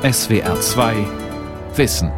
SWR 0.00 0.60
2 0.60 0.94
Wissen. 1.74 2.12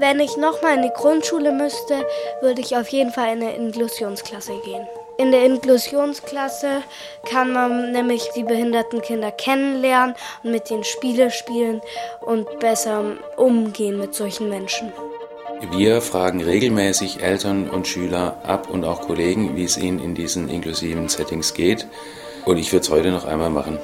Wenn 0.00 0.18
ich 0.18 0.36
nochmal 0.36 0.74
in 0.74 0.82
die 0.82 0.92
Grundschule 0.92 1.52
müsste, 1.52 2.04
würde 2.40 2.62
ich 2.62 2.76
auf 2.76 2.88
jeden 2.88 3.12
Fall 3.12 3.36
in 3.36 3.44
eine 3.44 3.54
Inklusionsklasse 3.54 4.54
gehen. 4.64 4.84
In 5.18 5.30
der 5.30 5.44
Inklusionsklasse 5.44 6.82
kann 7.30 7.52
man 7.52 7.92
nämlich 7.92 8.30
die 8.34 8.42
behinderten 8.42 9.02
Kinder 9.02 9.30
kennenlernen 9.30 10.16
und 10.42 10.50
mit 10.50 10.68
ihnen 10.68 10.82
Spiele 10.82 11.30
spielen 11.30 11.80
und 12.22 12.58
besser 12.58 13.04
umgehen 13.36 14.00
mit 14.00 14.16
solchen 14.16 14.48
Menschen. 14.48 14.92
Wir 15.70 16.02
fragen 16.02 16.42
regelmäßig 16.42 17.22
Eltern 17.22 17.70
und 17.70 17.86
Schüler 17.86 18.36
ab 18.42 18.68
und 18.68 18.84
auch 18.84 19.02
Kollegen, 19.02 19.54
wie 19.54 19.64
es 19.64 19.78
ihnen 19.78 20.00
in 20.00 20.14
diesen 20.14 20.48
inklusiven 20.48 21.08
Settings 21.08 21.54
geht. 21.54 21.86
Und 22.44 22.56
ich 22.58 22.72
würde 22.72 22.82
es 22.82 22.90
heute 22.90 23.12
noch 23.12 23.24
einmal 23.24 23.50
machen. 23.50 23.78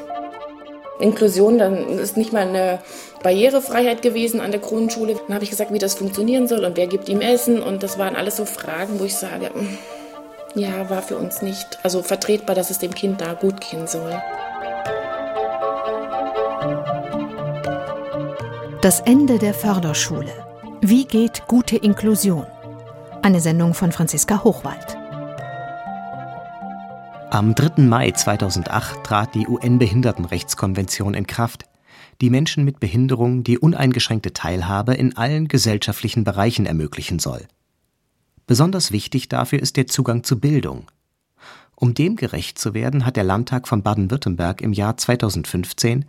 Inklusion, 0.99 1.59
dann 1.59 1.99
ist 1.99 2.17
nicht 2.17 2.33
mal 2.33 2.49
eine 2.49 2.81
Barrierefreiheit 3.23 4.03
gewesen 4.03 4.41
an 4.41 4.51
der 4.51 4.61
Grundschule. 4.61 5.15
Dann 5.15 5.35
habe 5.35 5.45
ich 5.45 5.51
gesagt, 5.51 5.73
wie 5.73 5.79
das 5.79 5.95
funktionieren 5.95 6.49
soll 6.49 6.65
und 6.65 6.77
wer 6.77 6.89
gibt 6.89 7.09
ihm 7.09 7.21
Essen. 7.21 7.63
Und 7.63 7.85
das 7.85 7.97
waren 7.97 8.17
alles 8.17 8.37
so 8.37 8.45
Fragen, 8.45 8.99
wo 8.99 9.05
ich 9.05 9.15
sage, 9.15 9.51
mm, 9.55 10.59
ja, 10.59 10.91
war 10.91 11.03
für 11.03 11.17
uns 11.17 11.43
nicht 11.43 11.79
also 11.85 12.03
vertretbar, 12.03 12.57
dass 12.57 12.71
es 12.71 12.81
dem 12.81 12.93
Kind 12.93 13.21
da 13.21 13.35
gut 13.35 13.61
gehen 13.61 13.87
soll. 13.87 14.21
Das 18.83 19.01
Ende 19.01 19.39
der 19.39 19.55
Förderschule. 19.55 20.48
Wie 20.91 21.05
geht 21.05 21.43
gute 21.49 21.77
Inklusion? 21.77 22.47
Eine 23.21 23.43
Sendung 23.43 23.75
von 23.75 23.93
Franziska 23.93 24.43
Hochwald. 24.43 24.97
Am 27.29 27.55
3. 27.55 27.83
Mai 27.83 28.13
2008 28.13 29.05
trat 29.05 29.35
die 29.35 29.47
UN-Behindertenrechtskonvention 29.47 31.13
in 31.13 31.27
Kraft, 31.27 31.67
die 32.23 32.31
Menschen 32.31 32.65
mit 32.65 32.81
Behinderung 32.81 33.45
die 33.45 33.59
uneingeschränkte 33.59 34.33
Teilhabe 34.33 34.95
in 34.95 35.15
allen 35.15 35.49
gesellschaftlichen 35.49 36.25
Bereichen 36.25 36.65
ermöglichen 36.65 37.19
soll. 37.19 37.47
Besonders 38.47 38.91
wichtig 38.91 39.29
dafür 39.29 39.61
ist 39.61 39.77
der 39.77 39.89
Zugang 39.89 40.25
zu 40.25 40.41
Bildung. 40.41 40.87
Um 41.77 41.93
dem 41.93 42.17
gerecht 42.17 42.59
zu 42.59 42.73
werden, 42.73 43.05
hat 43.05 43.17
der 43.17 43.25
Landtag 43.25 43.69
von 43.69 43.83
Baden-Württemberg 43.83 44.63
im 44.63 44.73
Jahr 44.73 44.97
2015 44.97 46.07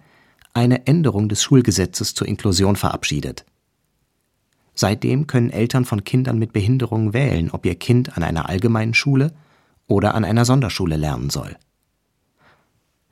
eine 0.53 0.87
Änderung 0.87 1.27
des 1.27 1.43
Schulgesetzes 1.43 2.13
zur 2.13 2.29
Inklusion 2.29 2.77
verabschiedet. 2.77 3.43
Seitdem 4.79 5.27
können 5.27 5.49
Eltern 5.49 5.83
von 5.83 6.05
Kindern 6.05 6.39
mit 6.39 6.53
Behinderung 6.53 7.11
wählen, 7.11 7.51
ob 7.51 7.65
ihr 7.65 7.75
Kind 7.75 8.15
an 8.15 8.23
einer 8.23 8.47
allgemeinen 8.47 8.93
Schule 8.93 9.33
oder 9.87 10.15
an 10.15 10.23
einer 10.23 10.45
Sonderschule 10.45 10.95
lernen 10.95 11.29
soll. 11.29 11.57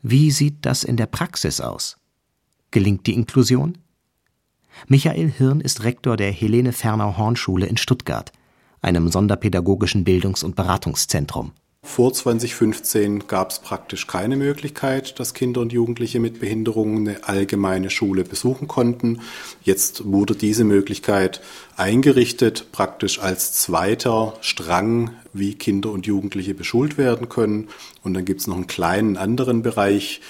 Wie 0.01 0.31
sieht 0.31 0.59
das 0.61 0.85
in 0.85 0.95
der 0.95 1.07
Praxis 1.07 1.59
aus? 1.59 1.97
Gelingt 2.71 3.05
die 3.05 3.15
Inklusion? 3.15 3.79
Michael 4.88 5.29
Hirn 5.29 5.59
ist 5.59 5.83
Rektor 5.83 6.15
der 6.15 6.31
Helene 6.31 6.71
Fernau 6.71 7.17
Hornschule 7.17 7.65
in 7.65 7.75
Stuttgart, 7.75 8.31
einem 8.79 9.09
sonderpädagogischen 9.09 10.05
Bildungs- 10.05 10.45
und 10.45 10.55
Beratungszentrum. 10.55 11.51
Vor 11.88 12.13
2015 12.13 13.27
gab 13.27 13.49
es 13.49 13.59
praktisch 13.59 14.05
keine 14.05 14.35
Möglichkeit, 14.35 15.19
dass 15.19 15.33
Kinder 15.33 15.61
und 15.61 15.73
Jugendliche 15.73 16.19
mit 16.19 16.39
Behinderungen 16.39 17.07
eine 17.07 17.23
allgemeine 17.23 17.89
Schule 17.89 18.23
besuchen 18.23 18.67
konnten. 18.67 19.21
Jetzt 19.63 20.05
wurde 20.05 20.35
diese 20.35 20.63
Möglichkeit 20.63 21.41
eingerichtet, 21.75 22.71
praktisch 22.71 23.19
als 23.19 23.53
zweiter 23.53 24.33
Strang, 24.41 25.11
wie 25.33 25.55
Kinder 25.55 25.89
und 25.89 26.05
Jugendliche 26.05 26.53
beschult 26.53 26.99
werden 26.99 27.29
können. 27.29 27.69
Und 28.03 28.13
dann 28.13 28.25
gibt 28.25 28.41
es 28.41 28.47
noch 28.47 28.57
einen 28.57 28.67
kleinen 28.67 29.17
anderen 29.17 29.63
Bereich, 29.63 30.22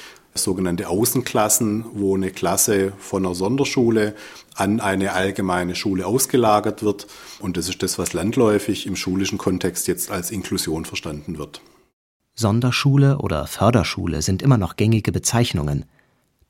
sogenannte 0.43 0.89
Außenklassen, 0.89 1.85
wo 1.93 2.15
eine 2.15 2.31
Klasse 2.31 2.93
von 2.97 3.25
einer 3.25 3.35
Sonderschule 3.35 4.15
an 4.55 4.79
eine 4.79 5.13
allgemeine 5.13 5.75
Schule 5.75 6.05
ausgelagert 6.05 6.83
wird. 6.83 7.07
Und 7.39 7.57
das 7.57 7.69
ist 7.69 7.83
das, 7.83 7.99
was 7.99 8.13
landläufig 8.13 8.87
im 8.87 8.95
schulischen 8.95 9.37
Kontext 9.37 9.87
jetzt 9.87 10.11
als 10.11 10.31
Inklusion 10.31 10.85
verstanden 10.85 11.37
wird. 11.37 11.61
Sonderschule 12.35 13.17
oder 13.17 13.47
Förderschule 13.47 14.21
sind 14.21 14.41
immer 14.41 14.57
noch 14.57 14.75
gängige 14.75 15.11
Bezeichnungen. 15.11 15.85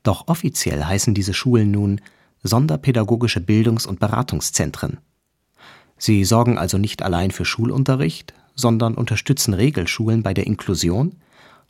Doch 0.02 0.28
offiziell 0.28 0.84
heißen 0.84 1.14
diese 1.14 1.34
Schulen 1.34 1.70
nun 1.70 2.00
Sonderpädagogische 2.42 3.40
Bildungs- 3.40 3.86
und 3.86 3.98
Beratungszentren. 3.98 4.98
Sie 5.96 6.24
sorgen 6.24 6.58
also 6.58 6.78
nicht 6.78 7.02
allein 7.02 7.30
für 7.30 7.44
Schulunterricht, 7.44 8.32
sondern 8.54 8.94
unterstützen 8.94 9.54
Regelschulen 9.54 10.22
bei 10.22 10.34
der 10.34 10.46
Inklusion 10.46 11.16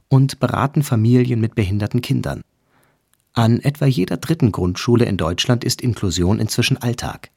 und 0.08 0.41
beraten 0.41 0.82
Familien 0.82 1.41
mit 1.41 1.54
behinderten 1.54 2.00
Kindern. 2.00 2.42
An 3.34 3.60
etwa 3.60 3.86
jeder 3.86 4.16
dritten 4.16 4.52
Grundschule 4.52 5.04
in 5.04 5.16
Deutschland 5.16 5.64
ist 5.64 5.80
Inklusion 5.80 6.41
inzwischen 6.41 6.76
Alltag. 6.78 7.30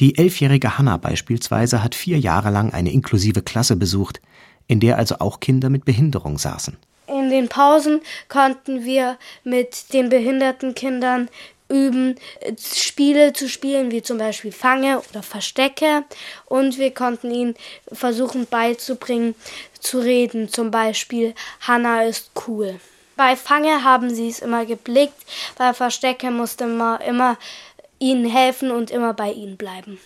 Die 0.00 0.18
elfjährige 0.18 0.78
Hanna 0.78 0.96
beispielsweise 0.96 1.82
hat 1.82 1.94
vier 1.94 2.18
Jahre 2.18 2.50
lang 2.50 2.72
eine 2.72 2.92
inklusive 2.92 3.42
Klasse 3.42 3.76
besucht, 3.76 4.20
in 4.66 4.80
der 4.80 4.98
also 4.98 5.16
auch 5.18 5.40
Kinder 5.40 5.70
mit 5.70 5.84
Behinderung 5.84 6.38
saßen. 6.38 6.76
In 7.06 7.28
den 7.28 7.48
Pausen 7.48 8.00
konnten 8.28 8.84
wir 8.84 9.18
mit 9.44 9.92
den 9.92 10.08
behinderten 10.08 10.74
Kindern 10.74 11.28
üben, 11.68 12.16
Spiele 12.58 13.32
zu 13.32 13.48
spielen, 13.48 13.90
wie 13.90 14.02
zum 14.02 14.18
Beispiel 14.18 14.52
Fange 14.52 15.00
oder 15.10 15.22
Verstecke. 15.22 16.04
Und 16.46 16.78
wir 16.78 16.92
konnten 16.92 17.30
ihnen 17.30 17.54
versuchen 17.92 18.46
beizubringen, 18.46 19.34
zu 19.80 20.00
reden. 20.00 20.48
Zum 20.48 20.70
Beispiel, 20.70 21.34
Hannah 21.60 22.04
ist 22.04 22.30
cool. 22.46 22.80
Bei 23.16 23.36
Fange 23.36 23.84
haben 23.84 24.12
sie 24.12 24.28
es 24.28 24.40
immer 24.40 24.66
geblickt, 24.66 25.14
bei 25.56 25.72
Verstecke 25.72 26.32
musste 26.32 26.66
man 26.66 27.00
immer 27.00 27.38
ihnen 28.00 28.28
helfen 28.28 28.72
und 28.72 28.90
immer 28.90 29.14
bei 29.14 29.30
ihnen 29.30 29.56
bleiben. 29.56 30.00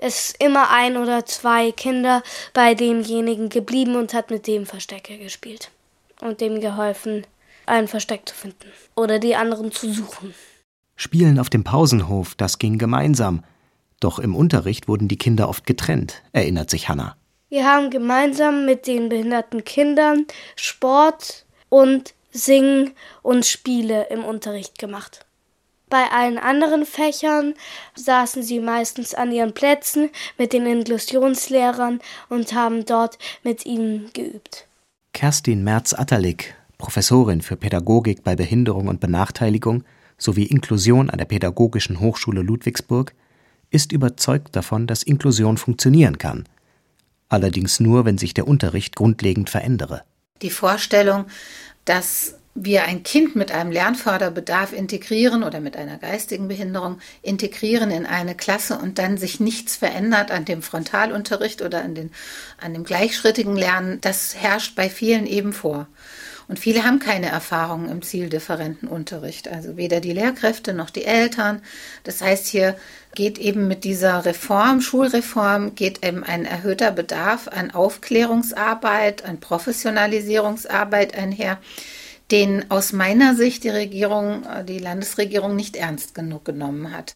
Es 0.00 0.30
ist 0.30 0.42
immer 0.42 0.70
ein 0.70 0.96
oder 0.96 1.26
zwei 1.26 1.72
Kinder 1.72 2.22
bei 2.54 2.74
demjenigen 2.74 3.48
geblieben 3.48 3.96
und 3.96 4.14
hat 4.14 4.30
mit 4.30 4.46
dem 4.46 4.66
Verstecke 4.66 5.18
gespielt 5.18 5.72
und 6.20 6.40
dem 6.40 6.60
geholfen, 6.60 7.26
ein 7.66 7.88
Versteck 7.88 8.28
zu 8.28 8.34
finden 8.36 8.72
oder 8.94 9.18
die 9.18 9.34
anderen 9.34 9.72
zu 9.72 9.92
suchen. 9.92 10.32
Spielen 11.00 11.38
auf 11.38 11.48
dem 11.48 11.62
Pausenhof, 11.62 12.34
das 12.34 12.58
ging 12.58 12.76
gemeinsam. 12.76 13.44
Doch 14.00 14.18
im 14.18 14.34
Unterricht 14.34 14.88
wurden 14.88 15.06
die 15.06 15.16
Kinder 15.16 15.48
oft 15.48 15.64
getrennt, 15.64 16.22
erinnert 16.32 16.70
sich 16.70 16.88
Hannah. 16.88 17.16
Wir 17.50 17.66
haben 17.66 17.90
gemeinsam 17.90 18.66
mit 18.66 18.88
den 18.88 19.08
behinderten 19.08 19.62
Kindern 19.62 20.26
Sport 20.56 21.46
und 21.68 22.14
Singen 22.32 22.90
und 23.22 23.46
Spiele 23.46 24.08
im 24.10 24.24
Unterricht 24.24 24.76
gemacht. 24.80 25.24
Bei 25.88 26.10
allen 26.10 26.36
anderen 26.36 26.84
Fächern 26.84 27.54
saßen 27.94 28.42
sie 28.42 28.58
meistens 28.58 29.14
an 29.14 29.30
ihren 29.30 29.54
Plätzen 29.54 30.10
mit 30.36 30.52
den 30.52 30.66
Inklusionslehrern 30.66 32.00
und 32.28 32.54
haben 32.54 32.84
dort 32.84 33.18
mit 33.44 33.64
ihnen 33.64 34.10
geübt. 34.14 34.66
Kerstin 35.12 35.62
Merz-Atterlig, 35.62 36.56
Professorin 36.76 37.40
für 37.40 37.56
Pädagogik 37.56 38.24
bei 38.24 38.34
Behinderung 38.34 38.88
und 38.88 38.98
Benachteiligung 38.98 39.84
sowie 40.18 40.44
Inklusion 40.44 41.08
an 41.08 41.18
der 41.18 41.24
Pädagogischen 41.24 42.00
Hochschule 42.00 42.42
Ludwigsburg, 42.42 43.14
ist 43.70 43.92
überzeugt 43.92 44.54
davon, 44.56 44.86
dass 44.86 45.02
Inklusion 45.02 45.56
funktionieren 45.56 46.18
kann– 46.18 46.44
allerdings 47.28 47.80
nur, 47.80 48.04
wenn 48.04 48.18
sich 48.18 48.34
der 48.34 48.48
Unterricht 48.48 48.96
grundlegend 48.96 49.50
verändere. 49.50 50.02
Die 50.42 50.50
Vorstellung, 50.50 51.26
dass 51.84 52.34
wir 52.54 52.84
ein 52.84 53.04
Kind 53.04 53.36
mit 53.36 53.52
einem 53.52 53.70
Lernförderbedarf 53.70 54.72
integrieren 54.72 55.44
oder 55.44 55.60
mit 55.60 55.76
einer 55.76 55.96
geistigen 55.96 56.48
Behinderung 56.48 56.98
integrieren 57.22 57.90
in 57.90 58.04
eine 58.04 58.34
Klasse 58.34 58.78
und 58.78 58.98
dann 58.98 59.16
sich 59.16 59.38
nichts 59.38 59.76
verändert 59.76 60.32
an 60.32 60.44
dem 60.44 60.62
Frontalunterricht 60.62 61.62
oder 61.62 61.84
an, 61.84 61.94
den, 61.94 62.10
an 62.60 62.72
dem 62.72 62.82
gleichschrittigen 62.82 63.54
Lernen, 63.54 64.00
das 64.00 64.34
herrscht 64.34 64.74
bei 64.74 64.90
vielen 64.90 65.26
eben 65.26 65.52
vor. 65.52 65.86
Und 66.48 66.58
viele 66.58 66.82
haben 66.84 66.98
keine 66.98 67.26
Erfahrungen 67.26 67.90
im 67.90 68.00
zieldifferenten 68.00 68.88
Unterricht, 68.88 69.48
also 69.48 69.76
weder 69.76 70.00
die 70.00 70.14
Lehrkräfte 70.14 70.72
noch 70.72 70.88
die 70.88 71.04
Eltern. 71.04 71.60
Das 72.04 72.22
heißt, 72.22 72.46
hier 72.46 72.74
geht 73.14 73.38
eben 73.38 73.68
mit 73.68 73.84
dieser 73.84 74.24
Reform, 74.24 74.80
Schulreform, 74.80 75.74
geht 75.74 76.04
eben 76.06 76.24
ein 76.24 76.46
erhöhter 76.46 76.90
Bedarf 76.90 77.48
an 77.48 77.70
Aufklärungsarbeit, 77.70 79.26
an 79.26 79.40
Professionalisierungsarbeit 79.40 81.14
einher, 81.14 81.58
den 82.30 82.70
aus 82.70 82.94
meiner 82.94 83.34
Sicht 83.34 83.64
die 83.64 83.68
Regierung, 83.68 84.42
die 84.66 84.78
Landesregierung 84.78 85.54
nicht 85.54 85.76
ernst 85.76 86.14
genug 86.14 86.46
genommen 86.46 86.92
hat. 86.92 87.12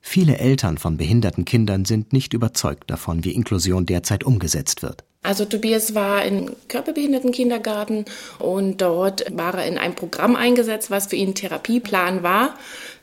Viele 0.00 0.38
Eltern 0.38 0.78
von 0.78 0.96
behinderten 0.96 1.44
Kindern 1.44 1.84
sind 1.84 2.12
nicht 2.12 2.34
überzeugt 2.34 2.90
davon, 2.90 3.24
wie 3.24 3.32
Inklusion 3.32 3.86
derzeit 3.86 4.24
umgesetzt 4.24 4.82
wird. 4.82 5.04
Also 5.24 5.46
Tobias 5.46 5.94
war 5.94 6.22
im 6.24 6.54
Körperbehindertenkindergarten 6.68 8.04
und 8.38 8.82
dort 8.82 9.24
war 9.36 9.54
er 9.54 9.66
in 9.66 9.78
einem 9.78 9.94
Programm 9.94 10.36
eingesetzt, 10.36 10.90
was 10.90 11.06
für 11.06 11.16
ihn 11.16 11.34
Therapieplan 11.34 12.22
war. 12.22 12.56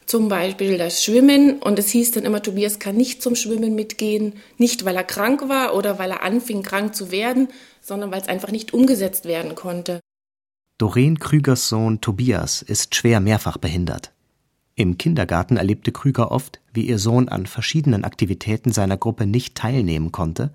zum 0.05 0.27
Beispiel 0.27 0.77
das 0.77 1.03
Schwimmen. 1.03 1.59
Und 1.59 1.79
es 1.79 1.89
hieß 1.89 2.11
dann 2.11 2.25
immer, 2.25 2.43
Tobias 2.43 2.79
kann 2.79 2.97
nicht 2.97 3.21
zum 3.21 3.35
Schwimmen 3.35 3.75
mitgehen, 3.75 4.33
nicht 4.57 4.83
weil 4.83 4.97
er 4.97 5.05
krank 5.05 5.47
war 5.47 5.73
oder 5.73 5.99
weil 5.99 6.11
er 6.11 6.21
anfing 6.21 6.63
krank 6.63 6.93
zu 6.95 7.11
werden, 7.11 7.47
sondern 7.79 8.11
weil 8.11 8.21
es 8.21 8.27
einfach 8.27 8.51
nicht 8.51 8.73
umgesetzt 8.73 9.25
werden 9.25 9.55
konnte. 9.55 10.01
Doreen 10.77 11.17
Krügers 11.17 11.69
Sohn 11.69 12.01
Tobias 12.01 12.61
ist 12.61 12.93
schwer 12.95 13.21
mehrfach 13.21 13.57
behindert. 13.57 14.11
Im 14.75 14.97
Kindergarten 14.97 15.55
erlebte 15.55 15.91
Krüger 15.91 16.31
oft, 16.31 16.59
wie 16.73 16.87
ihr 16.87 16.99
Sohn 16.99 17.29
an 17.29 17.45
verschiedenen 17.45 18.03
Aktivitäten 18.03 18.73
seiner 18.73 18.97
Gruppe 18.97 19.25
nicht 19.25 19.55
teilnehmen 19.55 20.11
konnte, 20.11 20.51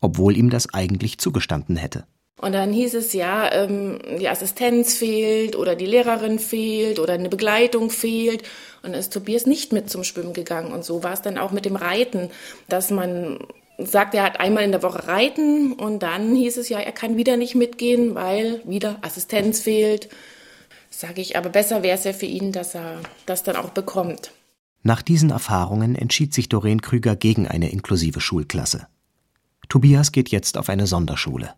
obwohl 0.00 0.36
ihm 0.36 0.50
das 0.50 0.72
eigentlich 0.72 1.18
zugestanden 1.18 1.76
hätte. 1.76 2.04
Und 2.40 2.52
dann 2.52 2.72
hieß 2.72 2.94
es 2.94 3.12
ja, 3.12 3.52
ähm, 3.52 3.98
die 4.18 4.28
Assistenz 4.28 4.94
fehlt 4.94 5.56
oder 5.56 5.76
die 5.76 5.86
Lehrerin 5.86 6.38
fehlt 6.38 6.98
oder 6.98 7.12
eine 7.12 7.28
Begleitung 7.28 7.90
fehlt. 7.90 8.42
Und 8.82 8.92
dann 8.92 9.00
ist 9.00 9.12
Tobias 9.12 9.44
nicht 9.44 9.74
mit 9.74 9.90
zum 9.90 10.04
Schwimmen 10.04 10.32
gegangen. 10.32 10.72
Und 10.72 10.82
so 10.82 11.02
war 11.02 11.12
es 11.12 11.20
dann 11.20 11.36
auch 11.36 11.50
mit 11.50 11.66
dem 11.66 11.76
Reiten, 11.76 12.30
dass 12.68 12.90
man 12.90 13.40
sagt, 13.76 14.14
er 14.14 14.22
hat 14.22 14.40
einmal 14.40 14.64
in 14.64 14.72
der 14.72 14.82
Woche 14.82 15.06
Reiten 15.06 15.72
und 15.72 16.02
dann 16.02 16.34
hieß 16.34 16.56
es 16.56 16.68
ja, 16.68 16.78
er 16.78 16.92
kann 16.92 17.16
wieder 17.16 17.36
nicht 17.36 17.54
mitgehen, 17.54 18.14
weil 18.14 18.60
wieder 18.64 18.98
Assistenz 19.02 19.60
fehlt. 19.60 20.08
Sage 20.90 21.20
ich, 21.20 21.36
aber 21.36 21.50
besser 21.50 21.82
wäre 21.82 21.96
es 21.96 22.04
ja 22.04 22.12
für 22.12 22.26
ihn, 22.26 22.52
dass 22.52 22.74
er 22.74 23.00
das 23.26 23.42
dann 23.42 23.56
auch 23.56 23.70
bekommt. 23.70 24.32
Nach 24.82 25.02
diesen 25.02 25.30
Erfahrungen 25.30 25.94
entschied 25.94 26.32
sich 26.32 26.48
Doreen 26.48 26.80
Krüger 26.80 27.16
gegen 27.16 27.46
eine 27.46 27.70
inklusive 27.70 28.20
Schulklasse. 28.20 28.86
Tobias 29.70 30.10
geht 30.10 30.28
jetzt 30.28 30.58
auf 30.58 30.68
eine 30.68 30.86
Sonderschule. 30.88 31.54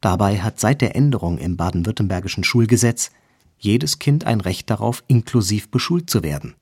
Dabei 0.00 0.42
hat 0.42 0.60
seit 0.60 0.82
der 0.82 0.94
Änderung 0.94 1.38
im 1.38 1.56
baden-württembergischen 1.56 2.44
Schulgesetz 2.44 3.10
jedes 3.58 3.98
Kind 3.98 4.26
ein 4.26 4.42
Recht 4.42 4.68
darauf, 4.68 5.02
inklusiv 5.08 5.70
beschult 5.70 6.10
zu 6.10 6.22
werden. 6.22 6.54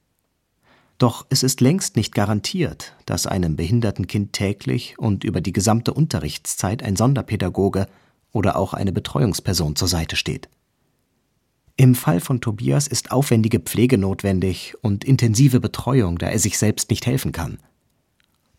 Doch 0.98 1.26
es 1.30 1.42
ist 1.42 1.60
längst 1.60 1.96
nicht 1.96 2.14
garantiert, 2.14 2.94
dass 3.06 3.26
einem 3.26 3.56
behinderten 3.56 4.06
Kind 4.06 4.34
täglich 4.34 4.96
und 5.00 5.24
über 5.24 5.40
die 5.40 5.52
gesamte 5.52 5.92
Unterrichtszeit 5.92 6.84
ein 6.84 6.94
Sonderpädagoge 6.94 7.88
oder 8.30 8.54
auch 8.54 8.72
eine 8.72 8.92
Betreuungsperson 8.92 9.74
zur 9.74 9.88
Seite 9.88 10.14
steht. 10.14 10.48
Im 11.74 11.96
Fall 11.96 12.20
von 12.20 12.40
Tobias 12.40 12.86
ist 12.86 13.10
aufwendige 13.10 13.58
Pflege 13.58 13.98
notwendig 13.98 14.74
und 14.80 15.02
intensive 15.02 15.58
Betreuung, 15.58 16.18
da 16.18 16.28
er 16.28 16.38
sich 16.38 16.56
selbst 16.56 16.90
nicht 16.90 17.04
helfen 17.04 17.32
kann. 17.32 17.58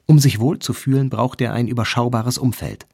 Um 0.06 0.20
sich 0.20 0.40
wohlzufühlen, 0.40 1.10
braucht 1.10 1.42
er 1.42 1.54
ein 1.54 1.68
überschaubares 1.68 2.38
Umfeld. 2.38 2.86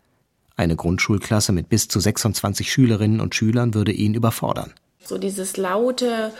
Eine 0.55 0.75
Grundschulklasse 0.75 1.51
mit 1.51 1.69
bis 1.69 1.87
zu 1.87 1.99
26 1.99 2.71
Schülerinnen 2.71 3.21
und 3.21 3.33
Schülern 3.33 3.73
würde 3.73 3.91
ihn 3.91 4.13
überfordern. 4.13 4.73
So 5.03 5.17
dieses 5.17 5.57
laute 5.57 6.31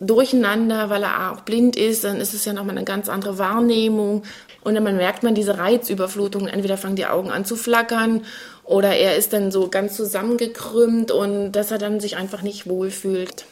Durcheinander, 0.00 0.90
weil 0.90 1.02
er 1.02 1.32
auch 1.32 1.40
blind 1.40 1.76
ist, 1.76 2.04
dann 2.04 2.18
ist 2.18 2.34
es 2.34 2.44
ja 2.44 2.52
nochmal 2.52 2.76
eine 2.76 2.84
ganz 2.84 3.08
andere 3.08 3.38
Wahrnehmung. 3.38 4.22
Und 4.62 4.74
dann 4.74 4.84
merkt 4.84 5.22
man 5.24 5.34
diese 5.34 5.58
Reizüberflutung. 5.58 6.46
Entweder 6.46 6.76
fangen 6.76 6.96
die 6.96 7.06
Augen 7.06 7.30
an 7.30 7.44
zu 7.44 7.56
flackern 7.56 8.22
oder 8.64 8.94
er 8.94 9.16
ist 9.16 9.32
dann 9.32 9.50
so 9.50 9.68
ganz 9.68 9.96
zusammengekrümmt 9.96 11.10
und 11.10 11.52
dass 11.52 11.70
er 11.70 11.78
dann 11.78 12.00
sich 12.00 12.16
einfach 12.16 12.42
nicht 12.42 12.68
wohlfühlt. 12.68 13.46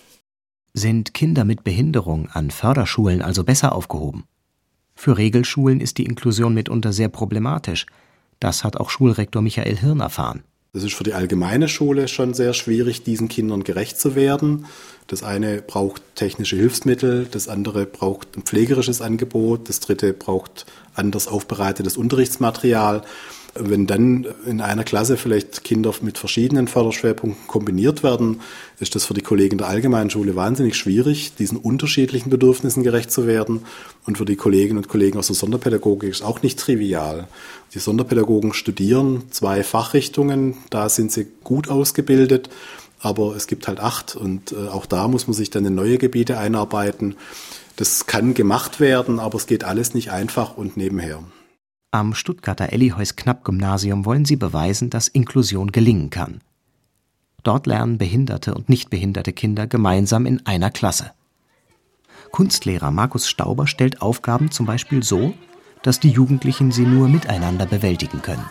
Sind 0.72 1.14
Kinder 1.14 1.44
mit 1.44 1.64
Behinderung 1.64 2.28
an 2.30 2.50
Förderschulen 2.50 3.22
also 3.22 3.42
besser 3.42 3.74
aufgehoben? 3.74 4.24
Für 4.96 5.18
Regelschulen 5.18 5.80
ist 5.80 5.98
die 5.98 6.06
Inklusion 6.06 6.54
mitunter 6.54 6.92
sehr 6.92 7.08
problematisch. 7.08 7.86
Das 8.40 8.64
hat 8.64 8.76
auch 8.76 8.90
Schulrektor 8.90 9.42
Michael 9.42 9.76
Hirn 9.76 10.00
erfahren. 10.00 10.42
Es 10.72 10.84
ist 10.84 10.94
für 10.94 11.04
die 11.04 11.14
allgemeine 11.14 11.68
Schule 11.68 12.06
schon 12.06 12.34
sehr 12.34 12.52
schwierig, 12.52 13.02
diesen 13.02 13.28
Kindern 13.28 13.64
gerecht 13.64 13.98
zu 13.98 14.14
werden. 14.14 14.66
Das 15.06 15.22
eine 15.22 15.62
braucht 15.62 16.02
technische 16.16 16.56
Hilfsmittel, 16.56 17.26
das 17.30 17.48
andere 17.48 17.86
braucht 17.86 18.36
ein 18.36 18.42
pflegerisches 18.42 19.00
Angebot, 19.00 19.68
das 19.68 19.80
dritte 19.80 20.12
braucht 20.12 20.66
anders 20.94 21.28
aufbereitetes 21.28 21.96
Unterrichtsmaterial. 21.96 23.02
Wenn 23.60 23.86
dann 23.86 24.26
in 24.46 24.60
einer 24.60 24.84
Klasse 24.84 25.16
vielleicht 25.16 25.64
Kinder 25.64 25.92
mit 26.00 26.18
verschiedenen 26.18 26.68
Förderschwerpunkten 26.68 27.46
kombiniert 27.46 28.02
werden, 28.02 28.40
ist 28.78 28.94
das 28.94 29.04
für 29.04 29.14
die 29.14 29.20
Kollegen 29.20 29.58
der 29.58 29.68
allgemeinen 29.68 30.10
Schule 30.10 30.36
wahnsinnig 30.36 30.76
schwierig, 30.76 31.34
diesen 31.34 31.58
unterschiedlichen 31.58 32.30
Bedürfnissen 32.30 32.82
gerecht 32.82 33.10
zu 33.10 33.26
werden. 33.26 33.62
Und 34.06 34.18
für 34.18 34.24
die 34.24 34.36
Kolleginnen 34.36 34.78
und 34.78 34.88
Kollegen 34.88 35.18
aus 35.18 35.28
der 35.28 35.36
Sonderpädagogik 35.36 36.10
ist 36.10 36.22
auch 36.22 36.42
nicht 36.42 36.58
trivial. 36.58 37.28
Die 37.74 37.78
Sonderpädagogen 37.78 38.52
studieren 38.52 39.24
zwei 39.30 39.62
Fachrichtungen, 39.62 40.56
da 40.70 40.88
sind 40.88 41.12
sie 41.12 41.26
gut 41.44 41.68
ausgebildet, 41.68 42.50
aber 43.00 43.36
es 43.36 43.46
gibt 43.46 43.68
halt 43.68 43.80
acht 43.80 44.16
und 44.16 44.52
äh, 44.52 44.68
auch 44.68 44.86
da 44.86 45.08
muss 45.08 45.26
man 45.26 45.34
sich 45.34 45.50
dann 45.50 45.64
in 45.64 45.74
neue 45.74 45.98
Gebiete 45.98 46.38
einarbeiten. 46.38 47.16
Das 47.76 48.06
kann 48.06 48.34
gemacht 48.34 48.80
werden, 48.80 49.20
aber 49.20 49.36
es 49.36 49.46
geht 49.46 49.64
alles 49.64 49.94
nicht 49.94 50.10
einfach 50.10 50.56
und 50.56 50.76
nebenher. 50.76 51.22
Am 51.96 52.12
Stuttgarter 52.12 52.74
Ellyhäus-Knapp-Gymnasium 52.74 54.04
wollen 54.04 54.26
sie 54.26 54.36
beweisen, 54.36 54.90
dass 54.90 55.08
Inklusion 55.08 55.72
gelingen 55.72 56.10
kann. 56.10 56.42
Dort 57.42 57.66
lernen 57.66 57.96
behinderte 57.96 58.52
und 58.52 58.68
nicht 58.68 58.90
behinderte 58.90 59.32
Kinder 59.32 59.66
gemeinsam 59.66 60.26
in 60.26 60.44
einer 60.44 60.70
Klasse. 60.70 61.12
Kunstlehrer 62.32 62.90
Markus 62.90 63.30
Stauber 63.30 63.66
stellt 63.66 64.02
Aufgaben 64.02 64.50
zum 64.50 64.66
Beispiel 64.66 65.02
so, 65.02 65.32
dass 65.82 65.98
die 65.98 66.10
Jugendlichen 66.10 66.70
sie 66.70 66.84
nur 66.84 67.08
miteinander 67.08 67.64
bewältigen 67.64 68.20
können. 68.20 68.44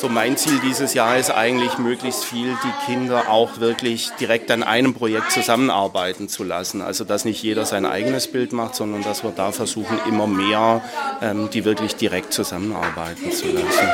So 0.00 0.08
mein 0.08 0.36
Ziel 0.36 0.60
dieses 0.60 0.94
Jahr 0.94 1.18
ist 1.18 1.32
eigentlich, 1.32 1.76
möglichst 1.78 2.24
viel 2.24 2.56
die 2.62 2.86
Kinder 2.86 3.28
auch 3.28 3.58
wirklich 3.58 4.10
direkt 4.20 4.48
an 4.52 4.62
einem 4.62 4.94
Projekt 4.94 5.32
zusammenarbeiten 5.32 6.28
zu 6.28 6.44
lassen. 6.44 6.82
Also 6.82 7.02
dass 7.02 7.24
nicht 7.24 7.42
jeder 7.42 7.66
sein 7.66 7.84
eigenes 7.84 8.30
Bild 8.30 8.52
macht, 8.52 8.76
sondern 8.76 9.02
dass 9.02 9.24
wir 9.24 9.32
da 9.32 9.50
versuchen, 9.50 9.98
immer 10.06 10.28
mehr 10.28 10.82
ähm, 11.20 11.50
die 11.52 11.64
wirklich 11.64 11.96
direkt 11.96 12.32
zusammenarbeiten 12.32 13.32
zu 13.32 13.46
lassen. 13.48 13.88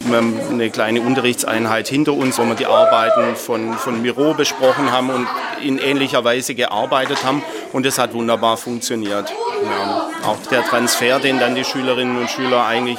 Wir 0.00 0.18
haben 0.18 0.38
eine 0.50 0.68
kleine 0.68 1.00
Unterrichtseinheit 1.00 1.88
hinter 1.88 2.12
uns, 2.12 2.38
wo 2.38 2.44
wir 2.44 2.54
die 2.54 2.66
Arbeiten 2.66 3.36
von, 3.36 3.72
von 3.78 4.02
Miro 4.02 4.34
besprochen 4.34 4.92
haben 4.92 5.08
und 5.08 5.26
in 5.62 5.78
ähnlicher 5.78 6.24
Weise 6.24 6.54
gearbeitet 6.54 7.24
haben. 7.24 7.42
Und 7.72 7.86
es 7.86 7.98
hat 7.98 8.12
wunderbar 8.12 8.58
funktioniert. 8.58 9.32
Ja, 9.64 10.10
auch 10.26 10.36
der 10.50 10.62
Transfer, 10.62 11.20
den 11.20 11.40
dann 11.40 11.54
die 11.54 11.64
Schülerinnen 11.64 12.18
und 12.18 12.28
Schüler 12.28 12.66
eigentlich 12.66 12.98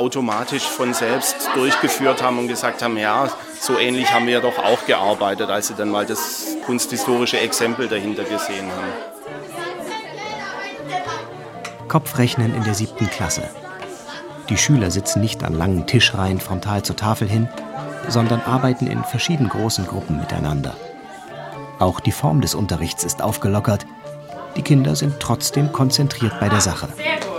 automatisch 0.00 0.62
von 0.62 0.94
selbst 0.94 1.36
durchgeführt 1.54 2.22
haben 2.22 2.38
und 2.38 2.48
gesagt 2.48 2.82
haben, 2.82 2.96
ja, 2.96 3.28
so 3.60 3.78
ähnlich 3.78 4.10
haben 4.10 4.26
wir 4.26 4.40
doch 4.40 4.58
auch 4.58 4.86
gearbeitet, 4.86 5.50
als 5.50 5.68
sie 5.68 5.74
dann 5.74 5.90
mal 5.90 6.06
das 6.06 6.56
kunsthistorische 6.64 7.38
Exempel 7.38 7.86
dahinter 7.86 8.24
gesehen 8.24 8.70
haben. 8.70 8.92
Kopfrechnen 11.86 12.54
in 12.54 12.64
der 12.64 12.72
siebten 12.72 13.10
Klasse. 13.10 13.42
Die 14.48 14.56
Schüler 14.56 14.90
sitzen 14.90 15.20
nicht 15.20 15.44
an 15.44 15.52
langen 15.52 15.86
Tischreihen 15.86 16.40
frontal 16.40 16.82
zur 16.82 16.96
Tafel 16.96 17.28
hin, 17.28 17.48
sondern 18.08 18.40
arbeiten 18.40 18.86
in 18.86 19.04
verschieden 19.04 19.50
großen 19.50 19.86
Gruppen 19.86 20.18
miteinander. 20.18 20.74
Auch 21.78 22.00
die 22.00 22.12
Form 22.12 22.40
des 22.40 22.54
Unterrichts 22.54 23.04
ist 23.04 23.22
aufgelockert. 23.22 23.86
Die 24.56 24.62
Kinder 24.62 24.96
sind 24.96 25.20
trotzdem 25.20 25.72
konzentriert 25.72 26.40
bei 26.40 26.48
der 26.48 26.60
Sache. 26.60 26.88
Sehr 26.96 27.16
gut. 27.20 27.29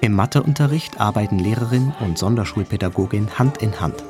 Im 0.00 0.12
Matheunterricht 0.12 1.00
arbeiten 1.00 1.38
Lehrerin 1.38 1.92
und 2.00 2.18
Sonderschulpädagogin 2.18 3.38
Hand 3.38 3.58
in 3.58 3.80
Hand. 3.80 4.04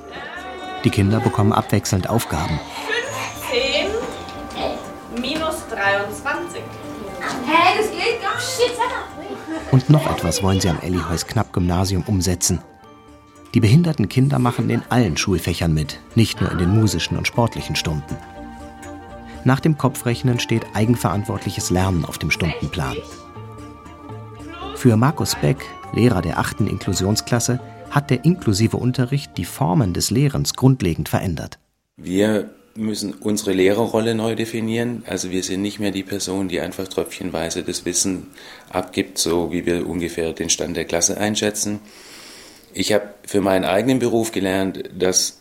Die 0.84 0.90
Kinder 0.90 1.20
bekommen 1.20 1.52
abwechselnd 1.52 2.08
Aufgaben. 2.08 2.60
15 3.50 5.20
minus 5.20 5.66
23. 5.68 6.62
Hä, 7.46 7.78
das 7.78 7.90
geht 7.90 8.22
gar 8.22 8.36
nicht. 8.36 8.76
Und 9.72 9.90
noch 9.90 10.10
etwas 10.10 10.42
wollen 10.42 10.60
sie 10.60 10.68
am 10.68 10.80
Ellyhäus-Knapp-Gymnasium 10.80 12.04
umsetzen. 12.06 12.60
Die 13.54 13.60
behinderten 13.60 14.08
Kinder 14.08 14.38
machen 14.38 14.70
in 14.70 14.82
allen 14.90 15.16
Schulfächern 15.16 15.72
mit, 15.72 15.98
nicht 16.14 16.40
nur 16.40 16.52
in 16.52 16.58
den 16.58 16.78
musischen 16.78 17.16
und 17.16 17.26
sportlichen 17.26 17.74
Stunden. 17.74 18.16
Nach 19.44 19.60
dem 19.60 19.78
Kopfrechnen 19.78 20.40
steht 20.40 20.66
eigenverantwortliches 20.74 21.70
Lernen 21.70 22.04
auf 22.04 22.18
dem 22.18 22.30
Stundenplan. 22.30 22.96
Für 24.76 24.96
Markus 24.98 25.34
Beck, 25.40 25.56
Lehrer 25.94 26.20
der 26.20 26.38
8. 26.38 26.60
Inklusionsklasse, 26.60 27.60
hat 27.90 28.10
der 28.10 28.26
inklusive 28.26 28.76
Unterricht 28.76 29.32
die 29.38 29.46
Formen 29.46 29.94
des 29.94 30.10
Lehrens 30.10 30.52
grundlegend 30.52 31.08
verändert. 31.08 31.58
Wir 31.96 32.50
müssen 32.74 33.14
unsere 33.14 33.54
Lehrerrolle 33.54 34.14
neu 34.14 34.34
definieren. 34.34 35.02
Also 35.06 35.30
wir 35.30 35.42
sind 35.42 35.62
nicht 35.62 35.80
mehr 35.80 35.92
die 35.92 36.02
Person, 36.02 36.48
die 36.48 36.60
einfach 36.60 36.86
tröpfchenweise 36.88 37.62
das 37.62 37.86
Wissen 37.86 38.26
abgibt, 38.68 39.16
so 39.16 39.50
wie 39.50 39.64
wir 39.64 39.88
ungefähr 39.88 40.34
den 40.34 40.50
Stand 40.50 40.76
der 40.76 40.84
Klasse 40.84 41.16
einschätzen. 41.16 41.80
Ich 42.74 42.92
habe 42.92 43.14
für 43.26 43.40
meinen 43.40 43.64
eigenen 43.64 43.98
Beruf 43.98 44.30
gelernt, 44.30 44.84
dass 44.96 45.38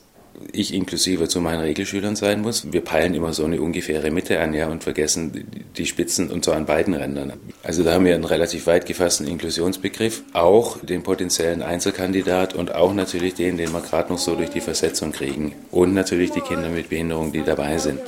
ich 0.51 0.73
inklusive 0.73 1.27
zu 1.27 1.41
meinen 1.41 1.61
Regelschülern 1.61 2.15
sein 2.15 2.41
muss. 2.41 2.71
Wir 2.71 2.81
peilen 2.81 3.13
immer 3.13 3.33
so 3.33 3.45
eine 3.45 3.61
ungefähre 3.61 4.11
Mitte 4.11 4.39
an 4.39 4.53
ja, 4.53 4.67
und 4.67 4.83
vergessen 4.83 5.45
die 5.77 5.85
Spitzen 5.85 6.29
und 6.29 6.45
zwar 6.45 6.55
an 6.55 6.65
beiden 6.65 6.93
Rändern. 6.93 7.33
Also 7.63 7.83
da 7.83 7.93
haben 7.93 8.05
wir 8.05 8.15
einen 8.15 8.25
relativ 8.25 8.67
weit 8.67 8.85
gefassten 8.85 9.27
Inklusionsbegriff, 9.27 10.23
auch 10.33 10.77
den 10.79 11.03
potenziellen 11.03 11.61
Einzelkandidat 11.61 12.53
und 12.53 12.73
auch 12.73 12.93
natürlich 12.93 13.33
den, 13.35 13.57
den 13.57 13.71
wir 13.71 13.81
gerade 13.81 14.11
noch 14.11 14.19
so 14.19 14.35
durch 14.35 14.49
die 14.49 14.61
Versetzung 14.61 15.11
kriegen 15.11 15.53
und 15.71 15.93
natürlich 15.93 16.31
die 16.31 16.41
Kinder 16.41 16.69
mit 16.69 16.89
Behinderung, 16.89 17.31
die 17.31 17.43
dabei 17.43 17.77
sind. 17.77 17.99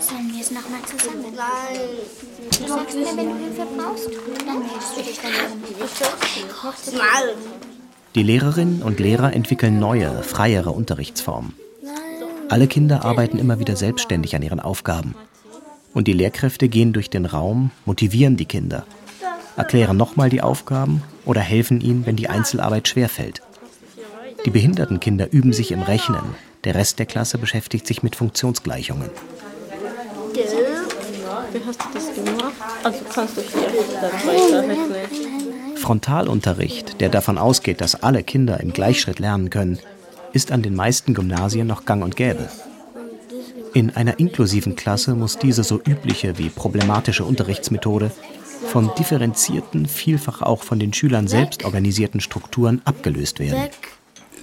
Sollen 0.00 0.32
wir 0.32 0.40
es 0.40 0.50
nochmal 0.50 0.80
zusammen? 0.86 1.24
Du 2.60 2.68
sagst 2.68 2.96
mir, 2.96 3.06
wenn 3.16 3.30
du 3.30 3.36
Hilfe 3.36 3.66
brauchst, 3.76 4.10
dann 4.46 4.58
meldest 4.58 4.96
du 4.96 5.02
dich 5.02 5.18
dann. 5.20 5.32
Die 8.14 8.22
Lehrerinnen 8.22 8.82
und 8.82 9.00
Lehrer 9.00 9.32
entwickeln 9.32 9.78
neue, 9.78 10.22
freiere 10.22 10.70
Unterrichtsformen. 10.70 11.54
Alle 12.50 12.66
Kinder 12.66 13.04
arbeiten 13.04 13.38
immer 13.38 13.60
wieder 13.60 13.76
selbstständig 13.76 14.34
an 14.34 14.42
ihren 14.42 14.58
Aufgaben. 14.60 15.14
Und 15.94 16.08
die 16.08 16.12
Lehrkräfte 16.12 16.68
gehen 16.68 16.92
durch 16.92 17.08
den 17.08 17.24
Raum, 17.24 17.70
motivieren 17.84 18.36
die 18.36 18.44
Kinder, 18.44 18.84
erklären 19.56 19.96
nochmal 19.96 20.30
die 20.30 20.42
Aufgaben 20.42 21.02
oder 21.24 21.40
helfen 21.40 21.80
ihnen, 21.80 22.06
wenn 22.06 22.16
die 22.16 22.28
Einzelarbeit 22.28 22.88
schwerfällt. 22.88 23.40
Die 24.44 24.50
behinderten 24.50 25.00
Kinder 25.00 25.32
üben 25.32 25.52
sich 25.52 25.70
im 25.70 25.82
Rechnen, 25.82 26.34
der 26.64 26.74
Rest 26.74 26.98
der 26.98 27.06
Klasse 27.06 27.38
beschäftigt 27.38 27.86
sich 27.86 28.02
mit 28.02 28.16
Funktionsgleichungen. 28.16 29.10
Wie 31.52 31.64
hast 31.66 31.80
du 31.80 31.86
das 31.94 32.14
gemacht? 32.14 32.52
Also 32.82 32.98
kannst 33.12 33.36
du 33.36 33.42
hier. 33.42 34.64
Frontalunterricht, 35.76 37.00
der 37.00 37.08
davon 37.08 37.38
ausgeht, 37.38 37.80
dass 37.80 38.02
alle 38.02 38.22
Kinder 38.22 38.60
im 38.60 38.72
Gleichschritt 38.72 39.18
lernen 39.18 39.50
können, 39.50 39.78
ist 40.32 40.52
an 40.52 40.62
den 40.62 40.74
meisten 40.74 41.14
Gymnasien 41.14 41.66
noch 41.66 41.84
gang 41.84 42.02
und 42.02 42.16
gäbe. 42.16 42.48
In 43.72 43.90
einer 43.90 44.18
inklusiven 44.18 44.74
Klasse 44.74 45.14
muss 45.14 45.38
diese 45.38 45.62
so 45.62 45.80
übliche 45.86 46.38
wie 46.38 46.48
problematische 46.48 47.24
Unterrichtsmethode 47.24 48.10
von 48.66 48.90
differenzierten, 48.98 49.86
vielfach 49.86 50.42
auch 50.42 50.62
von 50.62 50.78
den 50.78 50.92
Schülern 50.92 51.28
selbst 51.28 51.64
organisierten 51.64 52.20
Strukturen 52.20 52.82
abgelöst 52.84 53.38
werden. 53.38 53.70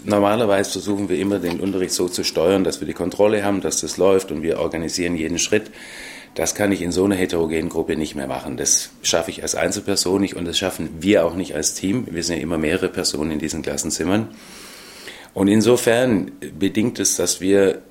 Normalerweise 0.05 0.71
versuchen 0.71 1.09
wir 1.09 1.19
immer, 1.19 1.39
den 1.39 1.59
Unterricht 1.59 1.93
so 1.93 2.07
zu 2.07 2.23
steuern, 2.23 2.63
dass 2.63 2.79
wir 2.79 2.87
die 2.87 2.93
Kontrolle 2.93 3.43
haben, 3.43 3.61
dass 3.61 3.81
das 3.81 3.97
läuft 3.97 4.31
und 4.31 4.41
wir 4.41 4.59
organisieren 4.59 5.17
jeden 5.17 5.39
Schritt. 5.39 5.71
Das 6.33 6.55
kann 6.55 6.71
ich 6.71 6.81
in 6.81 6.91
so 6.91 7.03
einer 7.03 7.15
heterogenen 7.15 7.67
Gruppe 7.67 7.97
nicht 7.97 8.15
mehr 8.15 8.27
machen. 8.27 8.57
Das 8.57 8.91
schaffe 9.01 9.31
ich 9.31 9.41
als 9.41 9.55
Einzelperson 9.55 10.21
nicht 10.21 10.35
und 10.35 10.45
das 10.45 10.57
schaffen 10.57 10.89
wir 10.99 11.25
auch 11.25 11.35
nicht 11.35 11.55
als 11.55 11.73
Team. 11.73 12.07
Wir 12.09 12.23
sind 12.23 12.37
ja 12.37 12.43
immer 12.43 12.57
mehrere 12.57 12.89
Personen 12.89 13.31
in 13.31 13.39
diesen 13.39 13.63
Klassenzimmern. 13.63 14.29
Und 15.37 15.49
insofern 15.49 16.31
bedingt 16.57 16.97
es, 16.97 17.15
dass 17.15 17.41
wir 17.41 17.83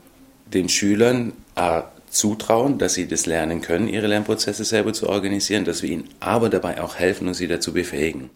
den 0.53 0.69
Schülern 0.69 1.33
A, 1.55 1.85
zutrauen, 2.09 2.77
dass 2.79 2.95
sie 2.95 3.07
das 3.07 3.27
lernen 3.27 3.61
können, 3.61 3.87
ihre 3.87 4.09
Lernprozesse 4.09 4.65
selber 4.65 4.93
zu 4.93 5.09
organisieren, 5.09 5.65
dass 5.65 5.81
wir 5.81 5.91
ihnen 5.91 6.09
aber 6.19 6.51
dabei 6.51 6.83
auch 6.83 6.97
helfen 6.97 7.29
und 7.29 7.35
sie 7.35 7.47
dazu 7.47 7.73
befähigen. 7.73 8.31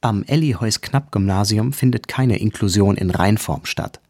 Am 0.00 0.24
Elli-Heuss-Knapp-Gymnasium 0.26 1.74
findet 1.74 2.08
keine 2.08 2.38
Inklusion 2.38 2.96
in 2.96 3.10
Reinform 3.10 3.66
statt. 3.66 4.00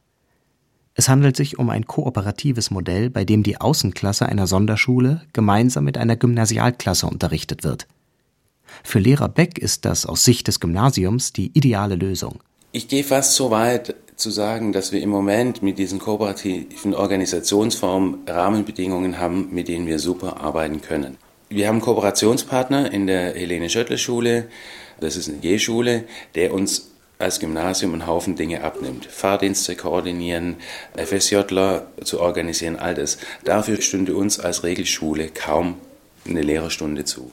Es 0.94 1.08
handelt 1.08 1.34
sich 1.36 1.58
um 1.58 1.68
ein 1.68 1.88
kooperatives 1.88 2.70
Modell, 2.70 3.10
bei 3.10 3.24
dem 3.24 3.42
die 3.42 3.60
Außenklasse 3.60 4.26
einer 4.26 4.46
Sonderschule 4.46 5.22
gemeinsam 5.32 5.82
mit 5.82 5.98
einer 5.98 6.14
Gymnasialklasse 6.14 7.08
unterrichtet 7.08 7.64
wird. 7.64 7.88
Für 8.84 9.00
Lehrer 9.00 9.28
Beck 9.28 9.58
ist 9.58 9.84
das 9.84 10.06
aus 10.06 10.24
Sicht 10.24 10.46
des 10.46 10.60
Gymnasiums 10.60 11.32
die 11.32 11.50
ideale 11.58 11.96
Lösung. 11.96 12.38
Ich 12.70 12.86
gehe 12.86 13.02
fast 13.02 13.34
so 13.34 13.50
weit 13.50 13.96
zu 14.20 14.30
sagen, 14.30 14.72
dass 14.72 14.92
wir 14.92 15.02
im 15.02 15.08
Moment 15.08 15.62
mit 15.62 15.78
diesen 15.78 15.98
kooperativen 15.98 16.94
Organisationsformen 16.94 18.20
Rahmenbedingungen 18.26 19.18
haben, 19.18 19.48
mit 19.52 19.68
denen 19.68 19.86
wir 19.86 19.98
super 19.98 20.40
arbeiten 20.40 20.80
können. 20.80 21.16
Wir 21.48 21.66
haben 21.66 21.80
Kooperationspartner 21.80 22.92
in 22.92 23.06
der 23.06 23.34
Helene 23.34 23.70
Schöttler 23.70 23.98
Schule, 23.98 24.48
das 25.00 25.16
ist 25.16 25.28
eine 25.28 25.38
G-Schule, 25.38 26.04
der 26.34 26.54
uns 26.54 26.90
als 27.18 27.40
Gymnasium 27.40 27.92
einen 27.92 28.06
Haufen 28.06 28.36
Dinge 28.36 28.62
abnimmt. 28.62 29.06
Fahrdienste 29.06 29.76
koordinieren, 29.76 30.56
FSJler 30.96 31.86
zu 32.02 32.20
organisieren, 32.20 32.76
all 32.76 32.94
das. 32.94 33.18
Dafür 33.44 33.80
stünde 33.82 34.14
uns 34.14 34.40
als 34.40 34.62
Regelschule 34.62 35.28
kaum 35.28 35.76
eine 36.26 36.42
Lehrerstunde 36.42 37.04
zu. 37.04 37.32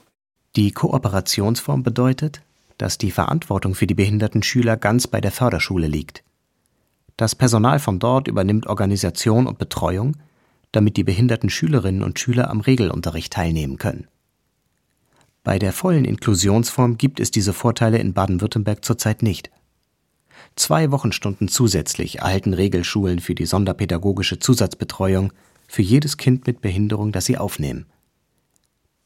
Die 0.55 0.71
Kooperationsform 0.71 1.83
bedeutet, 1.83 2.41
dass 2.77 2.97
die 2.97 3.11
Verantwortung 3.11 3.75
für 3.75 3.87
die 3.87 3.93
behinderten 3.93 4.43
Schüler 4.43 4.77
ganz 4.77 5.07
bei 5.07 5.21
der 5.21 5.31
Förderschule 5.31 5.87
liegt. 5.87 6.23
Das 7.17 7.33
Personal 7.33 7.79
von 7.79 7.97
dort 7.97 8.27
übernimmt 8.27 8.67
Organisation 8.67 9.47
und 9.47 9.57
Betreuung, 9.57 10.15
damit 10.71 10.97
die 10.97 11.03
behinderten 11.03 11.49
Schülerinnen 11.49 12.03
und 12.03 12.19
Schüler 12.19 12.49
am 12.51 12.61
Regelunterricht 12.61 13.33
teilnehmen 13.33 13.77
können. 13.77 14.07
Bei 15.43 15.57
der 15.57 15.73
vollen 15.73 16.05
Inklusionsform 16.05 16.97
gibt 16.97 17.19
es 17.19 17.31
diese 17.31 17.53
Vorteile 17.53 17.97
in 17.97 18.13
Baden-Württemberg 18.13 18.85
zurzeit 18.85 19.23
nicht. 19.23 19.49
Zwei 20.55 20.91
Wochenstunden 20.91 21.47
zusätzlich 21.47 22.19
erhalten 22.19 22.53
Regelschulen 22.53 23.19
für 23.19 23.33
die 23.33 23.45
sonderpädagogische 23.45 24.39
Zusatzbetreuung 24.39 25.33
für 25.67 25.81
jedes 25.81 26.17
Kind 26.17 26.45
mit 26.45 26.61
Behinderung, 26.61 27.11
das 27.11 27.25
sie 27.25 27.37
aufnehmen. 27.37 27.87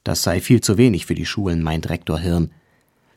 Das 0.03 0.23
sei 0.23 0.41
viel 0.41 0.61
zu 0.61 0.77
wenig 0.77 1.05
für 1.05 1.15
die 1.15 1.25
Schulen, 1.25 1.61
meint 1.63 1.89
Rektor 1.89 2.19
Hirn, 2.19 2.51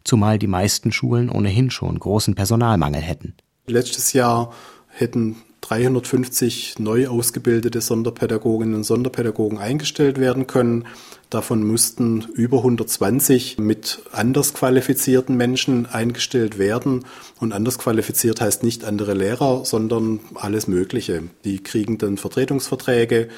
zumal 0.05 0.39
die 0.39 0.47
meisten 0.47 0.93
Schulen 0.93 1.31
ohnehin 1.31 1.71
schon 1.71 1.99
großen 1.99 2.35
Personalmangel 2.35 3.01
hätten. 3.01 3.35
Letztes 3.67 4.13
Jahr 4.13 4.53
hätten 4.95 5.37
350 5.63 6.79
neu 6.79 7.09
ausgebildete 7.09 7.81
Sonderpädagoginnen 7.81 8.75
und 8.75 8.85
Sonderpädagogen 8.85 9.59
eingestellt 9.59 10.21
werden 10.21 10.47
können. 10.47 10.85
Davon 11.31 11.67
mussten 11.67 12.27
über 12.35 12.59
120 12.59 13.59
mit 13.59 14.01
anders 14.13 14.53
qualifizierten 14.53 15.37
Menschen 15.37 15.87
eingestellt 15.87 16.59
werden. 16.59 17.05
Und 17.41 17.53
anders 17.53 17.79
qualifiziert 17.79 18.43
heißt 18.43 18.63
nicht 18.63 18.85
andere 18.85 19.15
Lehrer, 19.15 19.65
sondern 19.65 20.21
alles 20.35 20.69
Mögliche. 20.69 21.23
Die 21.45 21.63
kriegen 21.63 21.97
dann 21.97 22.19
Vertretungsverträge. 22.19 23.29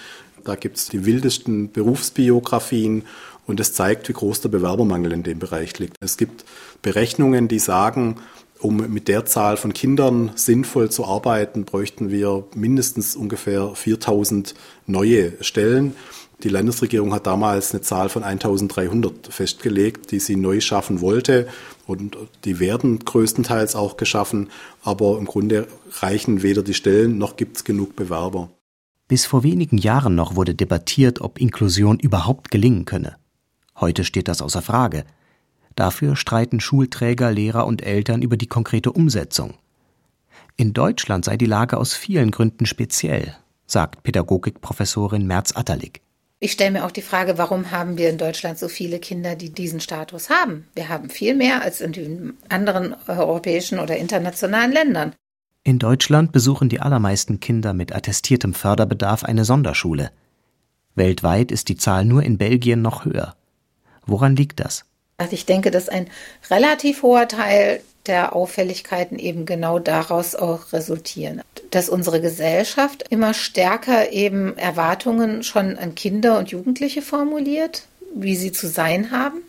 Da 0.45 0.57
gibt 0.57 0.79
es 0.79 0.89
die 0.89 1.07
wildesten 1.07 1.71
Berufsbiografien 1.71 3.05
und 3.47 3.61
es 3.61 3.73
zeigt, 3.73 4.09
wie 4.09 4.15
groß 4.15 4.41
der 4.41 4.49
Bewerbermangel 4.49 5.13
in 5.13 5.23
dem 5.23 5.39
Bereich 5.39 5.79
liegt. 5.79 5.97
Es 6.01 6.17
gibt 6.17 6.45
Berechnungen, 6.83 7.47
die 7.47 7.61
sagen, 7.61 8.17
um 8.61 8.77
mit 8.93 9.09
der 9.09 9.27
Zahl 9.27 9.57
von 9.57 9.73
Kindern 9.73 10.33
sinnvoll 10.35 10.91
zu 10.91 11.05
arbeiten, 11.05 11.65
bräuchten 11.65 12.11
wir 12.11 12.45
mindestens 12.55 13.17
ungefähr 13.17 13.75
4000 13.75 14.55
neue 14.87 15.33
Stellen. 15.43 15.95
Die 16.43 16.49
Landesregierung 16.51 17.15
hat 17.15 17.27
damals 17.27 17.73
eine 17.73 17.81
Zahl 17.81 18.09
von 18.09 18.23
1300 18.23 19.29
festgelegt, 19.29 20.11
die 20.11 20.21
sie 20.21 20.37
neu 20.37 20.61
schaffen 20.61 21.01
wollte. 21.01 21.49
Und 21.87 22.17
die 22.45 22.59
werden 22.61 22.99
größtenteils 22.99 23.75
auch 23.75 23.97
geschaffen. 23.97 24.51
Aber 24.83 25.19
im 25.19 25.25
Grunde 25.25 25.67
reichen 26.01 26.43
weder 26.43 26.63
die 26.63 26.75
Stellen 26.75 27.17
noch 27.17 27.37
gibt 27.37 27.57
es 27.57 27.65
genug 27.65 27.97
Bewerber. 27.97 28.51
Bis 29.09 29.25
vor 29.25 29.45
wenigen 29.45 29.79
Jahren 29.79 30.15
noch 30.15 30.35
wurde 30.35 30.55
debattiert, 30.55 31.21
ob 31.21 31.41
Inklusion 31.41 31.99
überhaupt 31.99 32.51
gelingen 32.51 32.85
könne. 32.85 33.17
Heute 33.79 34.05
steht 34.05 34.29
das 34.29 34.43
außer 34.43 34.63
Frage. 34.63 35.05
Dafür 35.77 36.17
streiten 36.17 36.59
Schulträger, 36.59 37.31
Lehrer 37.31 37.67
und 37.67 37.83
Eltern 37.83 38.23
über 38.23 38.37
die 38.37 38.47
konkrete 38.47 38.91
Umsetzung. 38.91 39.55
In 40.57 40.73
Deutschland 40.73 41.27
sei 41.27 41.37
die 41.37 41.47
Lage 41.47 41.77
aus 41.77 41.93
vielen 41.93 42.31
Gründen 42.31 42.65
speziell, 42.65 43.37
sagt 43.67 44.03
Pädagogikprofessorin 44.03 45.27
Merz 45.27 45.55
Atterlig. 45.55 46.01
Ich 46.39 46.53
stelle 46.53 46.71
mir 46.71 46.85
auch 46.87 46.91
die 46.91 47.03
Frage, 47.03 47.39
warum 47.39 47.71
haben 47.71 47.99
wir 47.99 48.09
in 48.09 48.19
Deutschland 48.19 48.59
so 48.59 48.69
viele 48.69 48.99
Kinder, 48.99 49.37
die 49.37 49.51
diesen 49.51 49.81
Status 49.81 50.31
haben? 50.31 50.67
Wir 50.75 50.89
haben 50.89 51.11
viel 51.11 51.35
mehr 51.35 51.63
als 51.63 51.81
in 51.81 51.93
den 51.93 52.35
anderen 52.49 52.95
europäischen 53.07 53.79
oder 53.79 53.97
internationalen 53.97 54.73
Ländern. 54.73 55.15
In 55.63 55.79
Deutschland 55.79 56.33
besuchen 56.33 56.69
die 56.69 56.81
allermeisten 56.81 57.41
Kinder 57.41 57.73
mit 57.75 57.95
attestiertem 57.95 58.55
Förderbedarf 58.55 59.25
eine 59.25 59.45
Sonderschule. 59.45 60.11
Weltweit 60.95 61.51
ist 61.53 61.69
die 61.69 61.77
Zahl 61.77 62.05
nur 62.05 62.23
in 62.23 62.39
Belgien 62.39 62.81
noch 62.81 63.05
höher. 63.05 63.35
Woran 64.07 64.37
liegt 64.37 64.61
das? 64.61 64.85
Also 65.19 65.33
ich 65.33 65.47
denke, 65.47 65.71
dass 65.71 65.89
ein 65.89 66.09
relativ 66.51 67.03
hoher 67.03 67.29
Teil 67.29 67.81
der 68.07 68.37
Auffälligkeiten 68.37 69.19
eben 69.19 69.47
genau 69.47 69.79
daraus 69.79 70.35
auch 70.35 70.73
resultieren. 70.73 71.43
Dass 71.71 71.89
unsere 71.89 72.21
Gesellschaft 72.21 73.05
immer 73.11 73.35
stärker 73.35 74.13
eben 74.13 74.57
Erwartungen 74.57 75.43
schon 75.43 75.77
an 75.79 75.95
Kinder 75.95 76.39
und 76.39 76.51
Jugendliche 76.51 77.03
formuliert, 77.03 77.87
wie 78.15 78.37
sie 78.37 78.53
zu 78.53 78.69
sein 78.69 79.11
haben. 79.11 79.43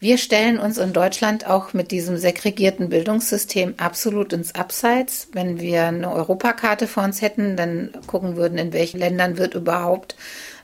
Wir 0.00 0.16
stellen 0.16 0.60
uns 0.60 0.78
in 0.78 0.92
Deutschland 0.92 1.48
auch 1.48 1.72
mit 1.72 1.90
diesem 1.90 2.18
segregierten 2.18 2.88
Bildungssystem 2.88 3.74
absolut 3.78 4.32
ins 4.32 4.54
Abseits. 4.54 5.26
Wenn 5.32 5.58
wir 5.58 5.86
eine 5.86 6.12
Europakarte 6.12 6.86
vor 6.86 7.02
uns 7.02 7.20
hätten, 7.20 7.56
dann 7.56 7.90
gucken 8.06 8.36
würden, 8.36 8.58
in 8.58 8.72
welchen 8.72 9.00
Ländern 9.00 9.38
wird 9.38 9.54
überhaupt 9.54 10.14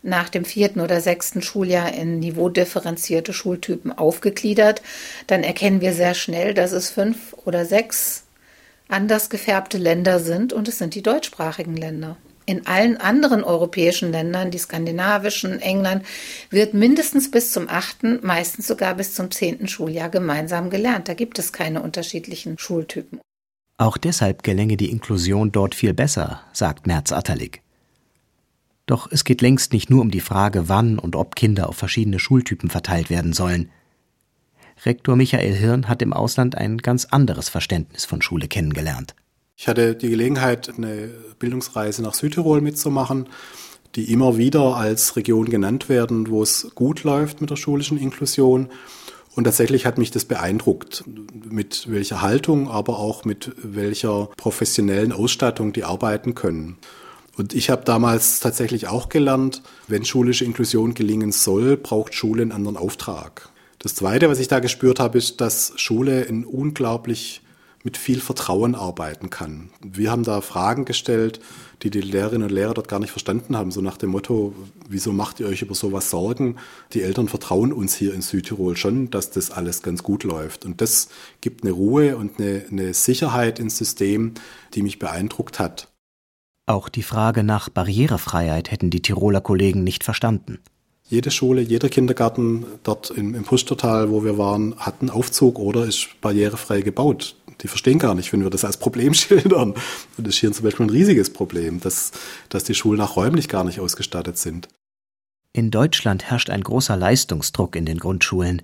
nach 0.04 0.28
dem 0.28 0.44
vierten 0.44 0.80
oder 0.80 1.00
sechsten 1.00 1.42
Schuljahr 1.42 1.92
in 1.92 2.20
niveaudifferenzierte 2.20 3.32
Schultypen 3.32 3.90
aufgegliedert, 3.90 4.82
dann 5.26 5.42
erkennen 5.42 5.80
wir 5.80 5.92
sehr 5.92 6.14
schnell, 6.14 6.54
dass 6.54 6.72
es 6.72 6.90
fünf 6.90 7.34
oder 7.44 7.64
sechs 7.64 8.24
anders 8.88 9.30
gefärbte 9.30 9.78
Länder 9.78 10.20
sind 10.20 10.52
und 10.52 10.68
es 10.68 10.78
sind 10.78 10.94
die 10.94 11.02
deutschsprachigen 11.02 11.76
Länder. 11.76 12.16
In 12.46 12.66
allen 12.66 12.98
anderen 12.98 13.42
europäischen 13.42 14.12
Ländern, 14.12 14.50
die 14.50 14.58
skandinavischen, 14.58 15.62
England, 15.62 16.04
wird 16.50 16.74
mindestens 16.74 17.30
bis 17.30 17.52
zum 17.52 17.70
achten, 17.70 18.20
meistens 18.22 18.66
sogar 18.66 18.94
bis 18.94 19.14
zum 19.14 19.30
zehnten 19.30 19.66
Schuljahr 19.66 20.10
gemeinsam 20.10 20.68
gelernt. 20.68 21.08
Da 21.08 21.14
gibt 21.14 21.38
es 21.38 21.54
keine 21.54 21.80
unterschiedlichen 21.80 22.58
Schultypen. 22.58 23.20
Auch 23.78 23.96
deshalb 23.96 24.42
gelänge 24.42 24.76
die 24.76 24.90
Inklusion 24.90 25.52
dort 25.52 25.74
viel 25.74 25.94
besser, 25.94 26.42
sagt 26.52 26.86
Merz 26.86 27.12
Atterlig. 27.12 27.63
Doch 28.86 29.08
es 29.10 29.24
geht 29.24 29.40
längst 29.40 29.72
nicht 29.72 29.88
nur 29.88 30.02
um 30.02 30.10
die 30.10 30.20
Frage, 30.20 30.68
wann 30.68 30.98
und 30.98 31.16
ob 31.16 31.36
Kinder 31.36 31.68
auf 31.68 31.76
verschiedene 31.76 32.18
Schultypen 32.18 32.70
verteilt 32.70 33.08
werden 33.08 33.32
sollen. 33.32 33.70
Rektor 34.84 35.16
Michael 35.16 35.54
Hirn 35.54 35.88
hat 35.88 36.02
im 36.02 36.12
Ausland 36.12 36.56
ein 36.56 36.78
ganz 36.78 37.06
anderes 37.06 37.48
Verständnis 37.48 38.04
von 38.04 38.20
Schule 38.20 38.48
kennengelernt. 38.48 39.14
Ich 39.56 39.68
hatte 39.68 39.94
die 39.94 40.10
Gelegenheit, 40.10 40.72
eine 40.76 41.10
Bildungsreise 41.38 42.02
nach 42.02 42.14
Südtirol 42.14 42.60
mitzumachen, 42.60 43.28
die 43.94 44.12
immer 44.12 44.36
wieder 44.36 44.76
als 44.76 45.16
Region 45.16 45.48
genannt 45.48 45.88
werden, 45.88 46.28
wo 46.28 46.42
es 46.42 46.72
gut 46.74 47.04
läuft 47.04 47.40
mit 47.40 47.50
der 47.50 47.56
schulischen 47.56 47.96
Inklusion. 47.96 48.68
Und 49.36 49.44
tatsächlich 49.44 49.86
hat 49.86 49.98
mich 49.98 50.10
das 50.10 50.24
beeindruckt, 50.24 51.04
mit 51.48 51.90
welcher 51.90 52.20
Haltung, 52.20 52.68
aber 52.68 52.98
auch 52.98 53.24
mit 53.24 53.52
welcher 53.56 54.26
professionellen 54.36 55.12
Ausstattung 55.12 55.72
die 55.72 55.84
arbeiten 55.84 56.34
können. 56.34 56.76
Und 57.36 57.54
ich 57.54 57.70
habe 57.70 57.84
damals 57.84 58.40
tatsächlich 58.40 58.86
auch 58.88 59.08
gelernt, 59.08 59.62
wenn 59.88 60.04
schulische 60.04 60.44
Inklusion 60.44 60.94
gelingen 60.94 61.32
soll, 61.32 61.76
braucht 61.76 62.14
Schule 62.14 62.42
einen 62.42 62.52
anderen 62.52 62.76
Auftrag. 62.76 63.48
Das 63.78 63.94
Zweite, 63.94 64.28
was 64.28 64.38
ich 64.38 64.48
da 64.48 64.60
gespürt 64.60 65.00
habe, 65.00 65.18
ist, 65.18 65.40
dass 65.40 65.72
Schule 65.76 66.22
in 66.22 66.44
unglaublich 66.44 67.42
mit 67.82 67.98
viel 67.98 68.18
Vertrauen 68.18 68.74
arbeiten 68.74 69.28
kann. 69.28 69.68
Wir 69.82 70.10
haben 70.10 70.22
da 70.22 70.40
Fragen 70.40 70.86
gestellt, 70.86 71.38
die 71.82 71.90
die 71.90 72.00
Lehrerinnen 72.00 72.48
und 72.48 72.54
Lehrer 72.54 72.72
dort 72.72 72.88
gar 72.88 72.98
nicht 72.98 73.10
verstanden 73.10 73.58
haben, 73.58 73.70
so 73.70 73.82
nach 73.82 73.98
dem 73.98 74.08
Motto, 74.08 74.54
wieso 74.88 75.12
macht 75.12 75.38
ihr 75.38 75.46
euch 75.46 75.60
über 75.60 75.74
sowas 75.74 76.08
Sorgen? 76.08 76.56
Die 76.94 77.02
Eltern 77.02 77.28
vertrauen 77.28 77.74
uns 77.74 77.94
hier 77.94 78.14
in 78.14 78.22
Südtirol 78.22 78.78
schon, 78.78 79.10
dass 79.10 79.30
das 79.30 79.50
alles 79.50 79.82
ganz 79.82 80.02
gut 80.02 80.24
läuft. 80.24 80.64
Und 80.64 80.80
das 80.80 81.08
gibt 81.42 81.62
eine 81.62 81.72
Ruhe 81.72 82.16
und 82.16 82.40
eine, 82.40 82.64
eine 82.70 82.94
Sicherheit 82.94 83.58
ins 83.58 83.76
System, 83.76 84.32
die 84.72 84.82
mich 84.82 84.98
beeindruckt 84.98 85.58
hat. 85.58 85.88
Auch 86.66 86.88
die 86.88 87.02
Frage 87.02 87.42
nach 87.42 87.68
Barrierefreiheit 87.68 88.70
hätten 88.70 88.90
die 88.90 89.02
Tiroler 89.02 89.40
Kollegen 89.40 89.84
nicht 89.84 90.04
verstanden. 90.04 90.58
Jede 91.06 91.30
Schule, 91.30 91.60
jeder 91.60 91.90
Kindergarten 91.90 92.64
dort 92.82 93.10
im, 93.10 93.34
im 93.34 93.44
Pustertal, 93.44 94.10
wo 94.10 94.24
wir 94.24 94.38
waren, 94.38 94.74
hat 94.78 95.00
einen 95.00 95.10
Aufzug 95.10 95.58
oder 95.58 95.84
ist 95.84 96.08
barrierefrei 96.22 96.80
gebaut 96.80 97.36
die 97.60 97.68
verstehen 97.68 97.98
gar 97.98 98.14
nicht, 98.14 98.32
wenn 98.32 98.42
wir 98.42 98.50
das 98.50 98.64
als 98.64 98.76
Problem 98.76 99.14
schildern. 99.14 99.72
Und 100.16 100.26
das 100.26 100.34
ist 100.34 100.40
hier 100.40 100.52
zum 100.52 100.64
Beispiel 100.64 100.86
ein 100.86 100.90
riesiges 100.90 101.30
Problem, 101.30 101.80
dass, 101.80 102.12
dass 102.48 102.64
die 102.64 102.74
Schulen 102.74 103.00
auch 103.00 103.16
räumlich 103.16 103.48
gar 103.48 103.64
nicht 103.64 103.80
ausgestattet 103.80 104.38
sind. 104.38 104.68
In 105.52 105.70
Deutschland 105.70 106.24
herrscht 106.24 106.50
ein 106.50 106.62
großer 106.62 106.96
Leistungsdruck 106.96 107.76
in 107.76 107.86
den 107.86 107.98
Grundschulen. 107.98 108.62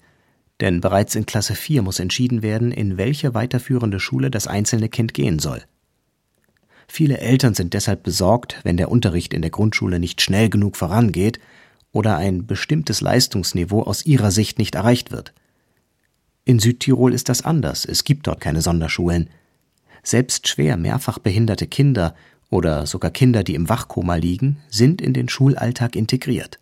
Denn 0.61 0.80
bereits 0.80 1.14
in 1.14 1.25
Klasse 1.25 1.54
4 1.54 1.83
muss 1.83 2.00
entschieden 2.00 2.42
werden, 2.42 2.73
in 2.73 2.99
welche 2.99 3.33
weiterführende 3.33 4.00
Schule 4.00 4.30
das 4.30 4.47
einzelne 4.47 4.90
Kind 4.90 5.14
gehen 5.14 5.38
soll. 5.38 5.62
Viele 6.92 7.18
Eltern 7.18 7.54
sind 7.54 7.73
deshalb 7.73 8.02
besorgt, 8.02 8.59
wenn 8.64 8.76
der 8.76 8.90
Unterricht 8.90 9.32
in 9.32 9.42
der 9.42 9.52
Grundschule 9.52 10.00
nicht 10.00 10.20
schnell 10.20 10.50
genug 10.50 10.76
vorangeht 10.76 11.38
oder 11.92 12.16
ein 12.16 12.49
bestimmtes 12.49 13.00
Leistungsniveau 13.00 13.85
aus 13.85 14.04
ihrer 14.04 14.32
Sicht 14.32 14.59
nicht 14.59 14.75
erreicht 14.75 15.12
wird. 15.12 15.32
In 16.44 16.59
Südtirol 16.59 17.14
ist 17.14 17.28
das 17.28 17.42
anders, 17.42 17.85
es 17.85 18.02
gibt 18.02 18.26
dort 18.26 18.40
keine 18.40 18.61
Sonderschulen. 18.61 19.30
Selbst 20.02 20.49
schwer 20.49 20.76
mehrfach 20.76 21.20
behinderte 21.20 21.68
Kinder 21.68 22.16
oder 22.50 22.87
sogar 22.87 23.12
Kinder, 23.12 23.44
die 23.44 23.54
im 23.54 23.68
Wachkoma 23.68 24.16
liegen, 24.16 24.56
sind 24.68 25.00
in 25.00 25.14
den 25.14 25.28
Schulalltag 25.28 25.94
integriert. 25.94 26.59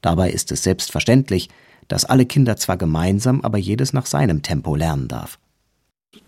Dabei 0.00 0.30
ist 0.30 0.52
es 0.52 0.62
selbstverständlich, 0.62 1.48
dass 1.88 2.04
alle 2.04 2.24
Kinder 2.24 2.56
zwar 2.56 2.76
gemeinsam, 2.76 3.40
aber 3.40 3.58
jedes 3.58 3.92
nach 3.92 4.06
seinem 4.06 4.42
Tempo 4.42 4.76
lernen 4.76 5.08
darf. 5.08 5.40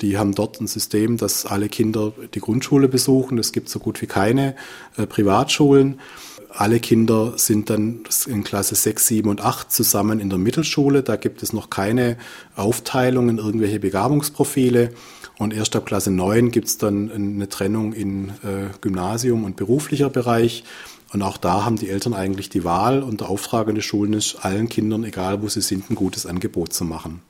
Die 0.00 0.16
haben 0.16 0.34
dort 0.34 0.60
ein 0.60 0.66
System, 0.66 1.16
dass 1.16 1.44
alle 1.44 1.68
Kinder 1.68 2.12
die 2.34 2.40
Grundschule 2.40 2.88
besuchen. 2.88 3.38
Es 3.38 3.52
gibt 3.52 3.68
so 3.68 3.78
gut 3.78 4.00
wie 4.02 4.06
keine 4.06 4.54
äh, 4.96 5.06
Privatschulen 5.06 5.98
alle 6.54 6.80
Kinder 6.80 7.34
sind 7.36 7.70
dann 7.70 8.00
in 8.26 8.44
Klasse 8.44 8.74
6, 8.74 9.06
7 9.06 9.28
und 9.28 9.40
8 9.40 9.72
zusammen 9.72 10.20
in 10.20 10.28
der 10.28 10.38
Mittelschule. 10.38 11.02
Da 11.02 11.16
gibt 11.16 11.42
es 11.42 11.52
noch 11.52 11.70
keine 11.70 12.16
Aufteilung 12.56 13.28
in 13.28 13.38
irgendwelche 13.38 13.80
Begabungsprofile. 13.80 14.90
Und 15.38 15.54
erst 15.54 15.74
ab 15.76 15.86
Klasse 15.86 16.10
9 16.10 16.50
gibt 16.50 16.68
es 16.68 16.78
dann 16.78 17.10
eine 17.10 17.48
Trennung 17.48 17.92
in 17.92 18.28
äh, 18.28 18.68
Gymnasium 18.80 19.44
und 19.44 19.56
beruflicher 19.56 20.10
Bereich. 20.10 20.64
Und 21.12 21.22
auch 21.22 21.36
da 21.36 21.64
haben 21.64 21.76
die 21.76 21.88
Eltern 21.88 22.14
eigentlich 22.14 22.48
die 22.48 22.64
Wahl 22.64 23.02
und 23.02 23.20
der 23.20 23.28
Auftrag 23.28 23.68
an 23.68 23.74
die 23.74 23.82
Schulen 23.82 24.14
ist, 24.14 24.44
allen 24.44 24.68
Kindern, 24.68 25.04
egal 25.04 25.42
wo 25.42 25.48
sie 25.48 25.60
sind, 25.60 25.90
ein 25.90 25.94
gutes 25.94 26.26
Angebot 26.26 26.72
zu 26.72 26.84
machen. 26.84 27.20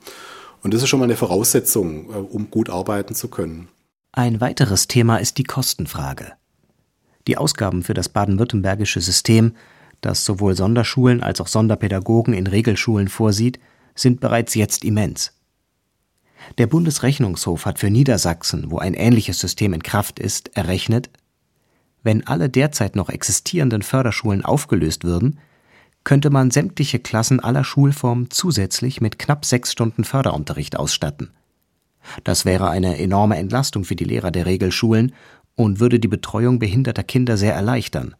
Und 0.63 0.73
das 0.73 0.81
ist 0.81 0.89
schon 0.89 0.99
mal 0.99 1.05
eine 1.05 1.17
Voraussetzung, 1.17 2.09
äh, 2.09 2.13
um 2.15 2.49
gut 2.49 2.69
arbeiten 2.69 3.13
zu 3.13 3.27
können. 3.27 3.67
Ein 4.13 4.41
weiteres 4.41 4.87
Thema 4.87 5.17
ist 5.17 5.37
die 5.37 5.43
Kostenfrage. 5.43 6.33
Die 7.27 7.37
Ausgaben 7.37 7.83
für 7.83 7.93
das 7.93 8.09
baden-württembergische 8.09 9.01
System, 9.01 9.53
das 10.01 10.25
sowohl 10.25 10.55
Sonderschulen 10.55 11.21
als 11.21 11.39
auch 11.41 11.47
Sonderpädagogen 11.47 12.33
in 12.33 12.47
Regelschulen 12.47 13.07
vorsieht, 13.07 13.59
sind 13.95 14.19
bereits 14.19 14.55
jetzt 14.55 14.83
immens. 14.83 15.33
Der 16.57 16.67
Bundesrechnungshof 16.67 17.65
hat 17.65 17.79
für 17.79 17.89
Niedersachsen, 17.89 18.69
wo 18.69 18.77
ein 18.77 18.93
ähnliches 18.93 19.39
System 19.39 19.73
in 19.73 19.83
Kraft 19.83 20.19
ist, 20.19 20.55
errechnet, 20.55 21.09
wenn 22.03 22.27
alle 22.27 22.49
derzeit 22.49 22.95
noch 22.95 23.09
existierenden 23.09 23.81
Förderschulen 23.81 24.43
aufgelöst 24.43 25.05
würden, 25.05 25.39
könnte 26.03 26.29
man 26.29 26.51
sämtliche 26.51 26.99
Klassen 26.99 27.39
aller 27.39 27.63
Schulformen 27.63 28.29
zusätzlich 28.29 29.01
mit 29.01 29.19
knapp 29.19 29.45
sechs 29.45 29.71
Stunden 29.71 30.03
Förderunterricht 30.03 30.77
ausstatten. 30.77 31.31
Das 32.23 32.45
wäre 32.45 32.69
eine 32.69 32.99
enorme 32.99 33.37
Entlastung 33.37 33.85
für 33.85 33.95
die 33.95 34.03
Lehrer 34.03 34.31
der 34.31 34.45
Regelschulen 34.45 35.13
und 35.55 35.79
würde 35.79 35.99
die 35.99 36.07
Betreuung 36.07 36.59
behinderter 36.59 37.03
Kinder 37.03 37.37
sehr 37.37 37.53
erleichtern. 37.53 38.15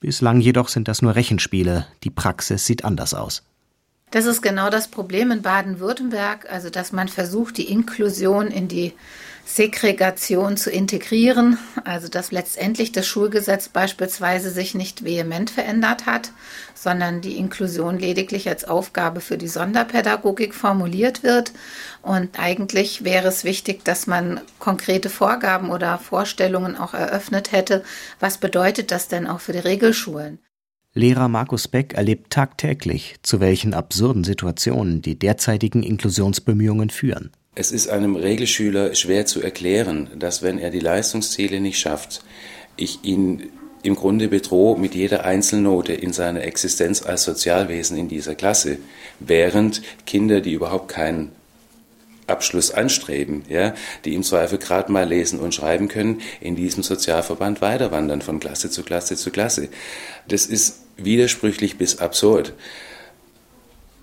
Bislang 0.00 0.40
jedoch 0.40 0.68
sind 0.68 0.88
das 0.88 1.02
nur 1.02 1.14
Rechenspiele, 1.14 1.86
die 2.02 2.10
Praxis 2.10 2.66
sieht 2.66 2.84
anders 2.84 3.14
aus. 3.14 3.42
Das 4.10 4.26
ist 4.26 4.42
genau 4.42 4.70
das 4.70 4.88
Problem 4.88 5.30
in 5.30 5.42
Baden-Württemberg, 5.42 6.50
also 6.50 6.70
dass 6.70 6.92
man 6.92 7.08
versucht, 7.08 7.56
die 7.56 7.70
Inklusion 7.70 8.48
in 8.48 8.68
die 8.68 8.92
Segregation 9.46 10.56
zu 10.56 10.70
integrieren, 10.70 11.58
also 11.84 12.08
dass 12.08 12.32
letztendlich 12.32 12.92
das 12.92 13.06
Schulgesetz 13.06 13.68
beispielsweise 13.68 14.50
sich 14.50 14.74
nicht 14.74 15.04
vehement 15.04 15.50
verändert 15.50 16.06
hat, 16.06 16.32
sondern 16.74 17.20
die 17.20 17.36
Inklusion 17.36 17.98
lediglich 17.98 18.48
als 18.48 18.64
Aufgabe 18.64 19.20
für 19.20 19.36
die 19.36 19.48
Sonderpädagogik 19.48 20.54
formuliert 20.54 21.22
wird. 21.22 21.52
Und 22.02 22.38
eigentlich 22.38 23.04
wäre 23.04 23.28
es 23.28 23.44
wichtig, 23.44 23.84
dass 23.84 24.06
man 24.06 24.40
konkrete 24.58 25.10
Vorgaben 25.10 25.70
oder 25.70 25.98
Vorstellungen 25.98 26.76
auch 26.76 26.94
eröffnet 26.94 27.52
hätte. 27.52 27.84
Was 28.20 28.38
bedeutet 28.38 28.90
das 28.90 29.08
denn 29.08 29.26
auch 29.26 29.40
für 29.40 29.52
die 29.52 29.58
Regelschulen? 29.58 30.38
Lehrer 30.94 31.28
Markus 31.28 31.68
Beck 31.68 31.94
erlebt 31.94 32.30
tagtäglich, 32.32 33.16
zu 33.22 33.40
welchen 33.40 33.74
absurden 33.74 34.24
Situationen 34.24 35.02
die 35.02 35.18
derzeitigen 35.18 35.82
Inklusionsbemühungen 35.82 36.88
führen. 36.88 37.32
Es 37.56 37.70
ist 37.70 37.88
einem 37.88 38.16
Regelschüler 38.16 38.94
schwer 38.94 39.26
zu 39.26 39.40
erklären, 39.40 40.10
dass 40.16 40.42
wenn 40.42 40.58
er 40.58 40.70
die 40.70 40.80
Leistungsziele 40.80 41.60
nicht 41.60 41.78
schafft, 41.78 42.24
ich 42.76 43.04
ihn 43.04 43.50
im 43.84 43.94
Grunde 43.94 44.28
bedrohe 44.28 44.78
mit 44.78 44.94
jeder 44.94 45.24
Einzelnote 45.24 45.92
in 45.92 46.12
seiner 46.12 46.42
Existenz 46.42 47.02
als 47.02 47.24
Sozialwesen 47.24 47.96
in 47.96 48.08
dieser 48.08 48.34
Klasse, 48.34 48.78
während 49.20 49.82
Kinder, 50.06 50.40
die 50.40 50.52
überhaupt 50.52 50.88
keinen 50.88 51.30
Abschluss 52.26 52.70
anstreben, 52.72 53.44
ja, 53.48 53.74
die 54.04 54.14
im 54.14 54.22
Zweifel 54.22 54.58
gerade 54.58 54.90
mal 54.90 55.06
lesen 55.06 55.38
und 55.38 55.54
schreiben 55.54 55.88
können, 55.88 56.22
in 56.40 56.56
diesem 56.56 56.82
Sozialverband 56.82 57.60
weiterwandern 57.60 58.22
von 58.22 58.40
Klasse 58.40 58.70
zu 58.70 58.82
Klasse 58.82 59.16
zu 59.16 59.30
Klasse. 59.30 59.68
Das 60.26 60.46
ist 60.46 60.80
widersprüchlich 60.96 61.76
bis 61.76 61.98
absurd. 61.98 62.54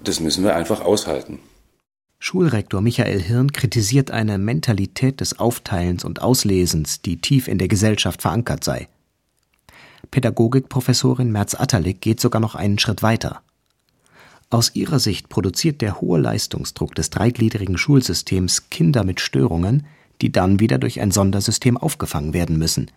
Das 0.04 0.20
müssen 0.20 0.44
wir 0.44 0.56
einfach 0.56 0.82
aushalten. 0.82 1.40
Schulrektor 2.24 2.82
Michael 2.82 3.20
Hirn 3.20 3.52
kritisiert 3.52 4.12
eine 4.12 4.38
Mentalität 4.38 5.22
des 5.22 5.40
Aufteilens 5.40 6.06
und 6.06 6.22
Auslesens, 6.22 7.02
die 7.02 7.20
tief 7.20 7.48
in 7.48 7.58
der 7.58 7.68
Gesellschaft 7.68 8.22
verankert 8.22 8.64
sei. 8.64 8.90
Pädagogikprofessorin 10.12 11.32
Merz 11.32 11.56
Atterlig 11.56 12.00
geht 12.00 12.20
sogar 12.20 12.40
noch 12.40 12.54
einen 12.54 12.78
Schritt 12.78 13.02
weiter. 13.02 13.42
Aus 14.52 14.76
ihrer 14.76 15.00
Sicht 15.00 15.30
produziert 15.30 15.82
der 15.82 16.00
hohe 16.00 16.20
Leistungsdruck 16.20 16.94
des 16.94 17.10
dreigliedrigen 17.10 17.80
Schulsystems 17.80 18.70
Kinder 18.70 19.04
mit 19.04 19.20
Störungen, 19.20 19.88
die 20.22 20.32
dann 20.32 20.60
wieder 20.60 20.78
durch 20.78 21.02
ein 21.02 21.10
Sondersystem 21.10 21.76
aufgefangen 21.76 22.36
werden 22.36 22.60
müssen. 22.60 22.92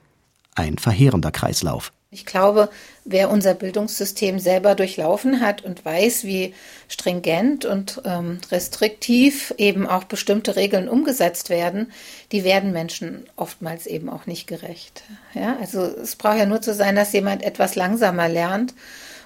Ein 0.55 0.77
verheerender 0.77 1.31
Kreislauf. 1.31 1.95
Ich 2.15 2.25
glaube, 2.25 2.71
wer 3.05 3.29
unser 3.29 3.55
Bildungssystem 3.55 4.39
selber 4.39 4.77
durchlaufen 4.77 5.41
hat 5.41 5.65
und 5.65 5.85
weiß, 5.85 6.23
wie 6.23 6.55
stringent 6.89 7.65
und 7.65 8.01
ähm, 8.05 8.39
restriktiv 8.53 9.53
eben 9.59 9.89
auch 9.89 10.05
bestimmte 10.05 10.55
Regeln 10.55 10.89
umgesetzt 10.89 11.51
werden, 11.51 11.93
die 12.31 12.45
werden 12.45 12.73
Menschen 12.73 13.27
oftmals 13.35 13.87
eben 13.87 14.09
auch 14.09 14.27
nicht 14.27 14.47
gerecht. 14.47 15.03
Ja, 15.35 15.57
also 15.61 15.83
es 15.83 16.15
braucht 16.15 16.39
ja 16.39 16.47
nur 16.47 16.63
zu 16.63 16.73
sein, 16.73 16.95
dass 16.95 17.13
jemand 17.13 17.43
etwas 17.43 17.75
langsamer 17.75 18.29
lernt 18.29 18.75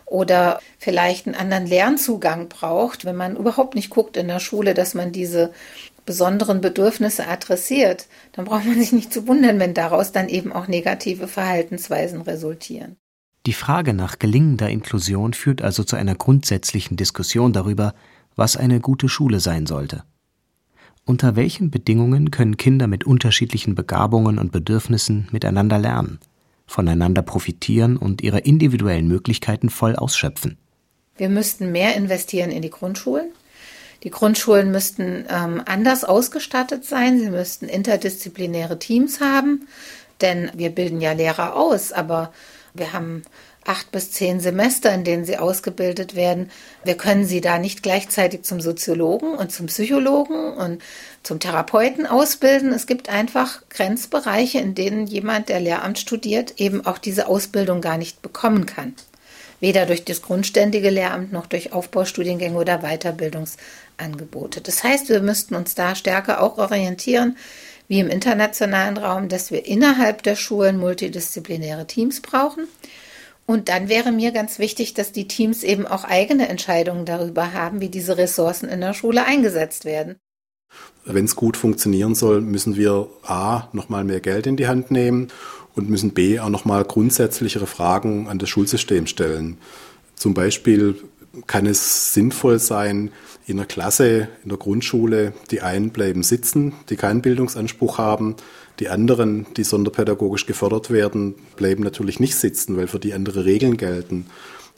oder 0.07 0.61
vielleicht 0.79 1.27
einen 1.27 1.35
anderen 1.35 1.67
Lernzugang 1.67 2.49
braucht, 2.49 3.05
wenn 3.05 3.17
man 3.17 3.37
überhaupt 3.37 3.75
nicht 3.75 3.91
guckt 3.91 4.17
in 4.17 4.29
der 4.29 4.41
Schule, 4.41 4.73
dass 4.73 4.95
man 4.95 5.13
diese 5.13 5.53
besonderen 6.09 6.63
Bedürfnisse 6.63 7.29
adressiert, 7.29 8.09
dann 8.33 8.47
braucht 8.47 8.65
man 8.65 8.79
sich 8.81 8.93
nicht 8.93 9.13
zu 9.13 9.29
wundern, 9.29 9.61
wenn 9.61 9.75
daraus 9.75 10.11
dann 10.11 10.31
eben 10.31 10.55
auch 10.55 10.67
negative 10.67 11.29
Verhaltensweisen 11.29 12.23
resultieren. 12.23 12.97
Die 13.45 13.53
Frage 13.53 13.93
nach 13.93 14.19
gelingender 14.19 14.71
Inklusion 14.71 15.35
führt 15.35 15.61
also 15.61 15.85
zu 15.85 15.97
einer 15.97 16.15
grundsätzlichen 16.15 16.97
Diskussion 16.97 17.53
darüber, 17.53 17.95
was 18.37 18.57
eine 18.57 18.81
gute 18.81 19.11
Schule 19.11 19.39
sein 19.39 19.67
sollte. 19.67 20.03
Unter 21.05 21.37
welchen 21.37 21.71
Bedingungen 21.71 22.31
können 22.31 22.57
Kinder 22.57 22.87
mit 22.87 23.05
unterschiedlichen 23.05 23.75
Begabungen 23.75 24.39
und 24.39 24.51
Bedürfnissen 24.51 25.29
miteinander 25.31 25.79
lernen, 25.79 26.21
voneinander 26.67 27.21
profitieren 27.21 27.99
und 27.99 28.23
ihre 28.23 28.39
individuellen 28.39 29.09
Möglichkeiten 29.09 29.69
voll 29.69 29.95
ausschöpfen? 29.95 30.57
Wir 31.19 31.29
müssten 31.29 31.71
mehr 31.71 31.97
investieren 31.97 32.51
in 32.51 32.63
die 32.63 32.71
Grundschulen. 32.71 33.31
Die 34.05 34.11
Grundschulen 34.11 34.71
müssten 34.71 35.27
ähm, 35.29 35.63
anders 35.67 36.05
ausgestattet 36.05 36.85
sein. 36.85 37.19
Sie 37.19 37.31
müssten 37.31 37.69
interdisziplinäre 37.69 38.79
Teams 38.79 39.21
haben, 39.21 39.67
denn 40.21 40.51
wir 40.55 40.71
bilden 40.71 41.01
ja 41.01 41.13
Lehrer 41.13 41.57
aus, 41.57 41.93
aber 41.93 42.33
wir 42.75 42.93
haben 42.93 43.23
acht 43.69 43.93
bis 43.93 44.11
zehn 44.13 44.41
Semester, 44.41 44.93
in 44.95 45.05
denen 45.05 45.25
sie 45.25 45.37
ausgebildet 45.37 46.15
werden. 46.15 46.51
Wir 46.85 46.97
können 46.97 47.27
sie 47.27 47.43
da 47.43 47.59
nicht 47.59 47.83
gleichzeitig 47.83 48.43
zum 48.45 48.61
Soziologen 48.61 49.35
und 49.35 49.53
zum 49.53 49.67
Psychologen 49.67 50.55
und 50.55 50.83
zum 51.23 51.39
Therapeuten 51.39 52.07
ausbilden. 52.07 52.73
Es 52.73 52.87
gibt 52.87 53.11
einfach 53.11 53.63
Grenzbereiche, 53.69 54.59
in 54.59 54.75
denen 54.75 55.07
jemand, 55.07 55.51
der 55.51 55.61
Lehramt 55.61 55.99
studiert, 55.99 56.55
eben 56.57 56.87
auch 56.87 56.97
diese 56.97 57.29
Ausbildung 57.29 57.83
gar 57.83 57.99
nicht 57.99 58.23
bekommen 58.23 58.65
kann. 58.65 58.95
Weder 59.61 59.87
durch 59.87 60.05
das 60.05 60.23
grundständige 60.23 60.89
Lehramt 60.89 61.33
noch 61.33 61.47
durch 61.47 61.73
Aufbaustudiengänge 61.73 62.57
oder 62.57 62.79
Weiterbildungsangebote. 62.79 63.88
Das 63.99 64.85
heißt, 64.85 65.09
wir 65.09 65.21
müssten 65.21 65.55
uns 65.55 65.75
da 65.75 65.95
stärker 65.95 66.43
auch 66.43 66.59
orientieren, 66.59 67.37
wie 67.89 68.01
im 68.01 68.09
internationalen 68.09 68.97
Raum, 68.97 69.29
dass 69.29 69.51
wir 69.51 69.67
innerhalb 69.67 70.23
der 70.23 70.37
Schulen 70.37 70.79
multidisziplinäre 70.79 71.87
Teams 71.87 72.21
brauchen. 72.21 72.69
Und 73.47 73.71
dann 73.71 73.89
wäre 73.89 74.13
mir 74.13 74.31
ganz 74.31 74.59
wichtig, 74.59 74.93
dass 74.93 75.11
die 75.11 75.27
Teams 75.27 75.63
eben 75.63 75.87
auch 75.87 76.05
eigene 76.05 76.49
Entscheidungen 76.49 77.07
darüber 77.07 77.55
haben, 77.55 77.81
wie 77.81 77.89
diese 77.89 78.19
Ressourcen 78.19 78.69
in 78.69 78.83
der 78.83 78.93
Schule 78.93 79.25
eingesetzt 79.25 79.87
werden. 79.87 80.17
Wenn 81.07 81.25
es 81.25 81.35
gut 81.35 81.57
funktionieren 81.57 82.15
soll, 82.15 82.43
müssen 82.43 82.77
wir 82.77 83.09
A, 83.23 83.69
nochmal 83.73 84.05
mehr 84.05 84.21
Geld 84.21 84.47
in 84.47 84.59
die 84.59 84.69
Hand 84.69 84.91
nehmen 84.91 85.29
und 85.75 85.89
müssen 85.89 86.11
B, 86.11 86.39
auch 86.41 86.51
nochmal 86.51 86.85
grundsätzlichere 86.85 87.67
Fragen 87.67 88.29
an 88.29 88.39
das 88.39 88.51
Schulsystem 88.51 89.07
stellen. 89.07 89.57
Zum 90.15 90.35
Beispiel 90.35 90.97
kann 91.47 91.67
es 91.67 92.15
sinnvoll 92.15 92.59
sein, 92.59 93.11
in 93.47 93.57
der 93.57 93.67
Klasse, 93.67 94.29
in 94.43 94.51
der 94.51 94.59
Grundschule, 94.59 95.33
die 95.51 95.63
einen 95.63 95.91
bleiben 95.91 96.23
sitzen, 96.23 96.75
die 96.91 96.97
keinen 96.97 97.23
Bildungsanspruch 97.23 97.99
haben, 97.99 98.37
die 98.79 98.89
anderen, 98.89 99.47
die 99.57 99.65
sonderpädagogisch 99.65 100.47
gefördert 100.47 100.91
werden, 100.91 101.35
bleiben 101.57 101.83
natürlich 101.83 102.21
nicht 102.21 102.37
sitzen, 102.37 102.77
weil 102.77 102.87
für 102.87 102.99
die 102.99 103.15
andere 103.15 103.45
Regeln 103.45 103.77
gelten. 103.77 104.27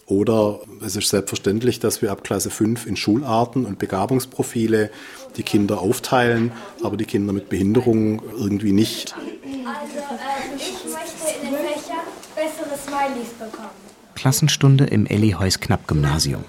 Oder 0.06 0.60
es 0.84 0.96
ist 0.96 1.08
selbstverständlich, 1.08 1.78
dass 1.78 2.02
wir 2.02 2.10
ab 2.10 2.24
Klasse 2.24 2.50
5 2.50 2.86
in 2.86 2.96
Schularten 2.96 3.64
und 3.64 3.78
Begabungsprofile 3.78 4.90
die 5.36 5.42
Kinder 5.42 5.80
aufteilen, 5.80 6.52
aber 6.82 6.96
die 6.96 7.04
Kinder 7.04 7.32
mit 7.32 7.48
Behinderungen 7.48 8.20
irgendwie 8.36 8.72
nicht. 8.72 9.14
Also 9.14 9.98
äh, 9.98 10.56
ich 10.56 10.84
möchte 10.84 11.46
in 11.46 11.52
den 11.52 11.60
Fächern 11.60 12.06
bessere 12.34 12.76
Smileys 12.76 13.30
bekommen. 13.38 13.99
Klassenstunde 14.20 14.84
im 14.84 15.06
Elli 15.06 15.30
Heuss 15.30 15.60
Knapp 15.60 15.88
Gymnasium. 15.88 16.44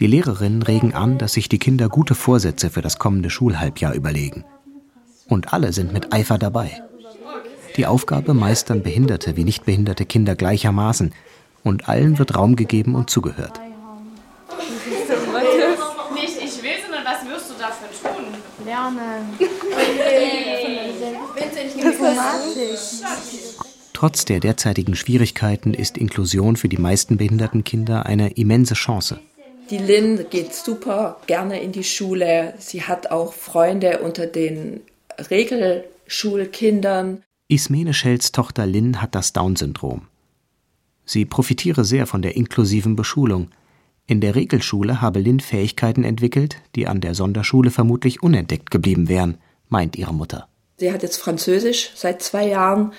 Die 0.00 0.08
Lehrerinnen 0.08 0.62
regen 0.62 0.92
an, 0.92 1.18
dass 1.18 1.34
sich 1.34 1.48
die 1.48 1.60
Kinder 1.60 1.88
gute 1.88 2.16
Vorsätze 2.16 2.68
für 2.68 2.82
das 2.82 2.98
kommende 2.98 3.30
Schulhalbjahr 3.30 3.94
überlegen. 3.94 4.44
Und 5.28 5.52
alle 5.52 5.72
sind 5.72 5.92
mit 5.92 6.12
Eifer 6.12 6.36
dabei. 6.36 6.82
Die 7.76 7.86
Aufgabe 7.86 8.34
meistern 8.34 8.82
behinderte 8.82 9.36
wie 9.36 9.44
nicht 9.44 9.64
behinderte 9.64 10.04
Kinder 10.04 10.34
gleichermaßen 10.34 11.14
und 11.62 11.88
allen 11.88 12.18
wird 12.18 12.34
Raum 12.34 12.56
gegeben 12.56 12.96
und 12.96 13.08
zugehört. 13.08 13.60
Nicht 16.12 16.38
ich 16.42 16.60
will, 16.60 16.72
sondern 16.82 17.04
was 17.04 17.24
wirst 17.24 17.50
du 17.50 17.54
dafür 17.56 17.86
tun? 18.02 18.34
Lernen. 18.66 19.38
Trotz 24.04 24.26
der 24.26 24.38
derzeitigen 24.38 24.96
Schwierigkeiten 24.96 25.72
ist 25.72 25.96
Inklusion 25.96 26.56
für 26.56 26.68
die 26.68 26.76
meisten 26.76 27.16
behinderten 27.16 27.64
Kinder 27.64 28.04
eine 28.04 28.32
immense 28.32 28.74
Chance. 28.74 29.18
Die 29.70 29.78
Lynn 29.78 30.26
geht 30.28 30.52
super 30.52 31.16
gerne 31.26 31.62
in 31.62 31.72
die 31.72 31.84
Schule. 31.84 32.52
Sie 32.58 32.82
hat 32.82 33.10
auch 33.10 33.32
Freunde 33.32 34.00
unter 34.00 34.26
den 34.26 34.82
Regelschulkindern. 35.30 37.22
Ismene 37.48 37.94
Schells 37.94 38.30
Tochter 38.30 38.66
Lynn 38.66 39.00
hat 39.00 39.14
das 39.14 39.32
Down-Syndrom. 39.32 40.02
Sie 41.06 41.24
profitiere 41.24 41.86
sehr 41.86 42.06
von 42.06 42.20
der 42.20 42.36
inklusiven 42.36 42.96
Beschulung. 42.96 43.48
In 44.06 44.20
der 44.20 44.34
Regelschule 44.34 45.00
habe 45.00 45.20
Lynn 45.20 45.40
Fähigkeiten 45.40 46.04
entwickelt, 46.04 46.58
die 46.74 46.86
an 46.86 47.00
der 47.00 47.14
Sonderschule 47.14 47.70
vermutlich 47.70 48.22
unentdeckt 48.22 48.70
geblieben 48.70 49.08
wären, 49.08 49.38
meint 49.70 49.96
ihre 49.96 50.12
Mutter. 50.12 50.46
Sie 50.76 50.92
hat 50.92 51.02
jetzt 51.02 51.16
Französisch 51.16 51.92
seit 51.94 52.20
zwei 52.20 52.46
Jahren 52.46 52.92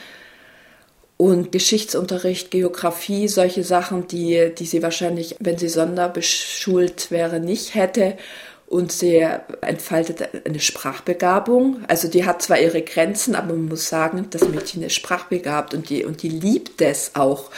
und 1.17 1.51
Geschichtsunterricht, 1.51 2.51
Geografie, 2.51 3.27
solche 3.27 3.63
Sachen, 3.63 4.07
die, 4.07 4.51
die 4.57 4.65
sie 4.65 4.83
wahrscheinlich, 4.83 5.35
wenn 5.39 5.57
sie 5.57 5.69
sonderbeschult 5.69 7.09
wäre, 7.09 7.39
nicht 7.39 7.73
hätte. 7.75 8.17
Und 8.67 8.91
sie 8.91 9.25
entfaltet 9.61 10.45
eine 10.45 10.59
Sprachbegabung. 10.59 11.85
Also 11.87 12.07
die 12.07 12.25
hat 12.25 12.41
zwar 12.41 12.59
ihre 12.59 12.81
Grenzen, 12.81 13.35
aber 13.35 13.53
man 13.53 13.65
muss 13.65 13.87
sagen, 13.87 14.27
das 14.31 14.49
Mädchen 14.49 14.83
ist 14.83 14.95
sprachbegabt 14.95 15.73
und 15.73 15.89
die, 15.89 16.03
und 16.03 16.23
die 16.23 16.29
liebt 16.29 16.81
es 16.81 17.11
auch. 17.15 17.51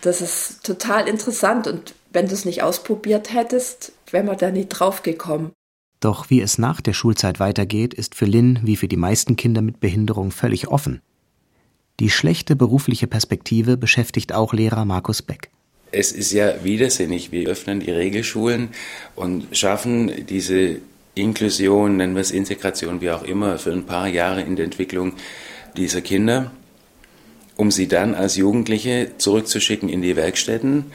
Das 0.00 0.20
ist 0.20 0.64
total 0.64 1.08
interessant. 1.08 1.66
Und 1.66 1.94
wenn 2.12 2.28
du 2.28 2.32
es 2.32 2.44
nicht 2.44 2.62
ausprobiert 2.62 3.34
hättest, 3.34 3.92
wäre 4.10 4.24
man 4.24 4.38
da 4.38 4.50
nicht 4.50 4.68
drauf 4.68 5.02
gekommen. 5.02 5.52
Doch 6.00 6.30
wie 6.30 6.40
es 6.40 6.58
nach 6.58 6.80
der 6.80 6.92
Schulzeit 6.92 7.40
weitergeht, 7.40 7.92
ist 7.92 8.14
für 8.14 8.26
Lynn 8.26 8.60
wie 8.62 8.76
für 8.76 8.88
die 8.88 8.96
meisten 8.96 9.36
Kinder 9.36 9.62
mit 9.62 9.80
Behinderung 9.80 10.30
völlig 10.30 10.68
offen. 10.68 11.02
Die 11.98 12.10
schlechte 12.10 12.56
berufliche 12.56 13.06
Perspektive 13.06 13.76
beschäftigt 13.76 14.34
auch 14.34 14.52
Lehrer 14.52 14.84
Markus 14.84 15.22
Beck. 15.22 15.50
Es 15.92 16.12
ist 16.12 16.32
ja 16.32 16.62
widersinnig. 16.62 17.32
Wir 17.32 17.48
öffnen 17.48 17.80
die 17.80 17.90
Regelschulen 17.90 18.68
und 19.14 19.46
schaffen 19.52 20.26
diese 20.26 20.80
Inklusion, 21.14 21.96
nennen 21.96 22.14
wir 22.14 22.20
es 22.20 22.32
Integration, 22.32 23.00
wie 23.00 23.10
auch 23.10 23.22
immer, 23.22 23.56
für 23.56 23.72
ein 23.72 23.86
paar 23.86 24.08
Jahre 24.08 24.42
in 24.42 24.56
der 24.56 24.66
Entwicklung 24.66 25.14
dieser 25.76 26.02
Kinder, 26.02 26.50
um 27.56 27.70
sie 27.70 27.88
dann 27.88 28.14
als 28.14 28.36
Jugendliche 28.36 29.12
zurückzuschicken 29.16 29.88
in 29.88 30.02
die 30.02 30.16
Werkstätten, 30.16 30.86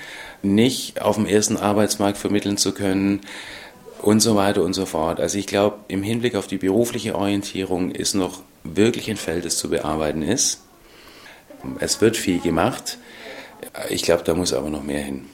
nicht 0.44 1.02
auf 1.02 1.16
dem 1.16 1.26
ersten 1.26 1.58
Arbeitsmarkt 1.58 2.20
vermitteln 2.20 2.58
zu 2.58 2.74
können 2.74 3.22
und 4.04 4.20
so 4.20 4.36
weiter 4.36 4.64
und 4.64 4.74
so 4.74 4.86
fort. 4.86 5.20
Also 5.20 5.40
ich 5.40 5.48
glaube, 5.48 5.78
im 5.88 6.04
Hinblick 6.04 6.36
auf 6.36 6.46
die 6.46 6.58
berufliche 6.58 7.16
Orientierung 7.16 7.90
ist 7.90 8.14
noch 8.14 8.44
wirklich 8.64 9.10
ein 9.10 9.18
Feld, 9.18 9.46
das 9.46 9.58
zu 9.58 9.72
bearbeiten 9.72 10.22
ist. 10.22 10.62
Es 11.80 12.02
wird 12.02 12.18
viel 12.18 12.40
gemacht. 12.40 12.98
Ich 13.90 14.04
glaube, 14.04 14.24
da 14.24 14.34
muss 14.34 14.54
aber 14.54 14.70
noch 14.70 14.84
mehr 14.84 15.04
hin. 15.04 15.26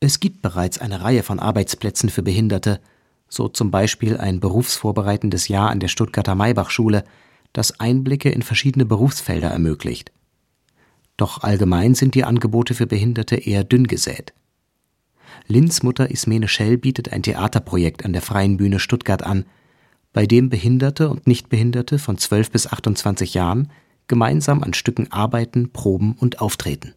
Es 0.00 0.20
gibt 0.20 0.42
bereits 0.42 0.78
eine 0.78 1.02
Reihe 1.02 1.22
von 1.22 1.38
Arbeitsplätzen 1.38 2.10
für 2.10 2.22
Behinderte, 2.22 2.80
so 3.28 3.48
zum 3.48 3.70
Beispiel 3.70 4.18
ein 4.18 4.40
berufsvorbereitendes 4.40 5.48
Jahr 5.48 5.70
an 5.70 5.80
der 5.80 5.88
Stuttgarter 5.88 6.34
Maybach-Schule, 6.34 7.04
das 7.52 7.80
Einblicke 7.80 8.30
in 8.30 8.42
verschiedene 8.42 8.84
Berufsfelder 8.84 9.48
ermöglicht. 9.48 10.12
Doch 11.16 11.42
allgemein 11.42 11.94
sind 11.94 12.14
die 12.14 12.24
Angebote 12.24 12.74
für 12.74 12.86
Behinderte 12.86 13.36
eher 13.36 13.64
dünn 13.64 13.86
gesät. 13.86 14.32
Linz 15.46 15.82
Mutter 15.82 16.10
Ismene 16.10 16.48
Schell 16.48 16.78
bietet 16.78 17.12
ein 17.12 17.22
Theaterprojekt 17.22 18.04
an 18.04 18.12
der 18.12 18.22
Freien 18.22 18.56
Bühne 18.56 18.80
Stuttgart 18.80 19.22
an, 19.22 19.44
bei 20.12 20.26
dem 20.26 20.50
Behinderte 20.50 21.08
und 21.08 21.26
Nichtbehinderte 21.26 21.98
von 21.98 22.18
12 22.18 22.50
bis 22.50 22.66
28 22.66 23.34
Jahren 23.34 23.70
gemeinsam 24.08 24.62
an 24.62 24.74
Stücken 24.74 25.10
arbeiten, 25.10 25.72
proben 25.72 26.16
und 26.18 26.40
auftreten. 26.40 26.94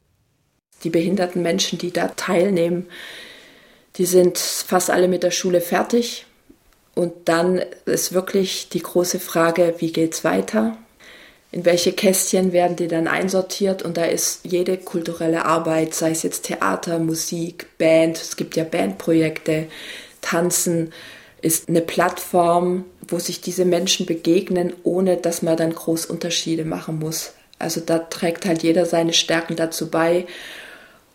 Die 0.83 0.89
behinderten 0.89 1.41
Menschen, 1.41 1.79
die 1.79 1.91
da 1.91 2.09
teilnehmen, 2.09 2.85
die 3.97 4.05
sind 4.05 4.37
fast 4.37 4.89
alle 4.89 5.07
mit 5.07 5.23
der 5.23 5.31
Schule 5.31 5.61
fertig. 5.61 6.25
Und 6.93 7.13
dann 7.25 7.61
ist 7.85 8.13
wirklich 8.13 8.69
die 8.69 8.81
große 8.81 9.19
Frage, 9.19 9.75
wie 9.79 9.91
geht 9.91 10.13
es 10.13 10.23
weiter? 10.23 10.77
in 11.55 11.63
welche 11.63 11.93
Kästchen 11.93 12.51
werden 12.51 12.75
die 12.75 12.89
dann 12.89 13.07
einsortiert 13.07 13.81
und 13.81 13.95
da 13.95 14.03
ist 14.03 14.41
jede 14.43 14.75
kulturelle 14.75 15.45
Arbeit, 15.45 15.93
sei 15.93 16.11
es 16.11 16.21
jetzt 16.21 16.43
Theater, 16.43 16.99
Musik, 16.99 17.67
Band, 17.77 18.17
es 18.17 18.35
gibt 18.35 18.57
ja 18.57 18.65
Bandprojekte, 18.65 19.67
Tanzen, 20.19 20.91
ist 21.45 21.69
eine 21.69 21.81
Plattform, 21.81 22.85
wo 23.07 23.19
sich 23.19 23.39
diese 23.39 23.65
Menschen 23.65 24.07
begegnen, 24.07 24.73
ohne 24.81 25.15
dass 25.15 25.43
man 25.43 25.55
dann 25.55 25.75
groß 25.75 26.07
Unterschiede 26.07 26.65
machen 26.65 26.97
muss. 26.97 27.33
Also 27.59 27.81
da 27.81 27.99
trägt 27.99 28.47
halt 28.47 28.63
jeder 28.63 28.87
seine 28.87 29.13
Stärken 29.13 29.55
dazu 29.55 29.91
bei 29.91 30.25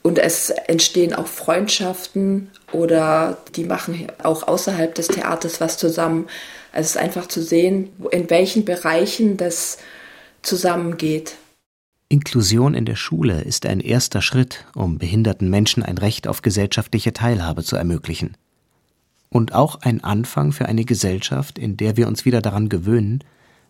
und 0.02 0.18
es 0.18 0.50
entstehen 0.50 1.14
auch 1.14 1.26
Freundschaften 1.26 2.48
oder 2.70 3.38
die 3.56 3.64
machen 3.64 4.06
auch 4.22 4.46
außerhalb 4.46 4.94
des 4.94 5.08
Theaters 5.08 5.60
was 5.60 5.78
zusammen. 5.78 6.28
Also 6.72 6.86
es 6.86 6.90
ist 6.90 6.96
einfach 6.96 7.26
zu 7.26 7.42
sehen, 7.42 7.90
in 8.12 8.30
welchen 8.30 8.64
Bereichen 8.64 9.36
das 9.36 9.78
zusammengeht. 10.42 11.34
Inklusion 12.08 12.74
in 12.74 12.84
der 12.84 12.94
Schule 12.94 13.42
ist 13.42 13.66
ein 13.66 13.80
erster 13.80 14.22
Schritt, 14.22 14.64
um 14.76 14.98
behinderten 14.98 15.50
Menschen 15.50 15.82
ein 15.82 15.98
Recht 15.98 16.28
auf 16.28 16.40
gesellschaftliche 16.40 17.12
Teilhabe 17.12 17.64
zu 17.64 17.74
ermöglichen. 17.74 18.36
Und 19.30 19.54
auch 19.54 19.80
ein 19.82 20.02
Anfang 20.04 20.52
für 20.52 20.66
eine 20.66 20.84
Gesellschaft, 20.84 21.58
in 21.58 21.76
der 21.76 21.96
wir 21.96 22.08
uns 22.08 22.24
wieder 22.24 22.42
daran 22.42 22.68
gewöhnen, 22.68 23.22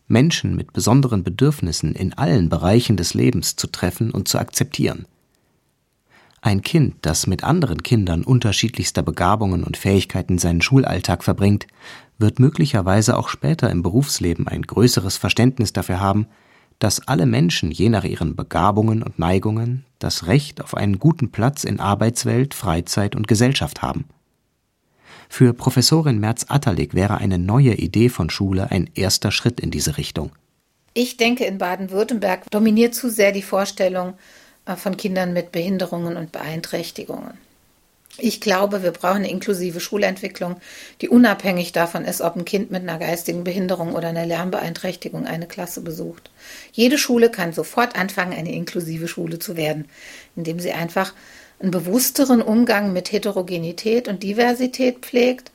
Menschen 0.09 0.57
mit 0.57 0.73
besonderen 0.73 1.23
Bedürfnissen 1.23 1.94
in 1.94 2.12
allen 2.14 2.49
Bereichen 2.49 2.96
des 2.96 3.14
Lebens 3.14 3.57
zu 3.57 3.68
treffen 3.68 4.11
und 4.11 4.27
zu 4.27 4.38
akzeptieren. 4.38 5.07
Ein 6.42 6.62
Kind, 6.62 6.96
das 7.03 7.27
mit 7.27 7.44
anderen 7.44 7.83
Kindern 7.83 8.25
unterschiedlichster 8.25 9.03
Begabungen 9.03 9.62
und 9.62 9.77
Fähigkeiten 9.77 10.38
seinen 10.38 10.62
Schulalltag 10.62 11.23
verbringt, 11.23 11.66
wird 12.18 12.38
möglicherweise 12.38 13.16
auch 13.16 13.29
später 13.29 13.70
im 13.70 13.83
Berufsleben 13.83 14.49
ein 14.49 14.62
größeres 14.62 15.18
Verständnis 15.18 15.73
dafür 15.73 16.01
haben, 16.01 16.27
dass 16.79 17.07
alle 17.07 17.27
Menschen 17.27 17.70
je 17.70 17.90
nach 17.90 18.05
ihren 18.05 18.37
Begabungen 18.37 19.03
und 19.03 19.18
Neigungen 19.18 19.85
das 19.99 20.27
Recht 20.27 20.62
auf 20.64 20.75
einen 20.75 20.99
guten 20.99 21.31
Platz 21.31 21.64
in 21.64 21.79
Arbeitswelt, 21.79 22.55
Freizeit 22.55 23.14
und 23.14 23.29
Gesellschaft 23.29 23.83
haben. 23.83 24.07
Für 25.32 25.54
Professorin 25.54 26.18
Merz-Atterlig 26.18 26.92
wäre 26.92 27.18
eine 27.18 27.38
neue 27.38 27.74
Idee 27.74 28.08
von 28.08 28.28
Schule 28.28 28.70
ein 28.70 28.90
erster 28.94 29.30
Schritt 29.30 29.60
in 29.60 29.70
diese 29.70 29.96
Richtung. 29.96 30.32
Ich 30.92 31.16
denke, 31.16 31.44
in 31.44 31.56
Baden-Württemberg 31.56 32.50
dominiert 32.50 32.96
zu 32.96 33.08
sehr 33.08 33.30
die 33.30 33.40
Vorstellung, 33.40 34.14
äh, 34.66 34.74
von 34.74 34.96
Kindern 34.96 35.32
mit 35.32 35.52
Behinderungen 35.52 36.16
und 36.16 36.32
Beeinträchtigungen. 36.32 37.38
Ich 38.18 38.40
glaube, 38.40 38.82
wir 38.82 38.90
brauchen 38.90 39.18
eine 39.18 39.30
inklusive 39.30 39.78
Schulentwicklung, 39.80 40.56
die 41.00 41.08
unabhängig 41.08 41.70
davon 41.72 42.04
ist, 42.04 42.20
ob 42.20 42.36
ein 42.36 42.44
Kind 42.44 42.72
mit 42.72 42.82
einer 42.82 42.98
geistigen 42.98 43.44
Behinderung 43.44 43.94
oder 43.94 44.08
einer 44.08 44.26
Lernbeeinträchtigung 44.26 45.26
eine 45.26 45.46
Klasse 45.46 45.80
besucht. 45.80 46.30
Jede 46.72 46.98
Schule 46.98 47.30
kann 47.30 47.52
sofort 47.52 47.96
anfangen, 47.96 48.32
eine 48.36 48.52
inklusive 48.52 49.06
Schule 49.06 49.38
zu 49.38 49.56
werden, 49.56 49.86
indem 50.34 50.58
sie 50.58 50.72
einfach 50.72 51.14
einen 51.61 51.70
bewussteren 51.70 52.42
Umgang 52.42 52.92
mit 52.92 53.12
Heterogenität 53.12 54.09
und 54.09 54.23
Diversität 54.23 55.01
pflegt 55.01 55.53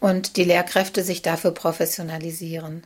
und 0.00 0.36
die 0.36 0.44
Lehrkräfte 0.44 1.02
sich 1.02 1.22
dafür 1.22 1.52
professionalisieren. 1.52 2.82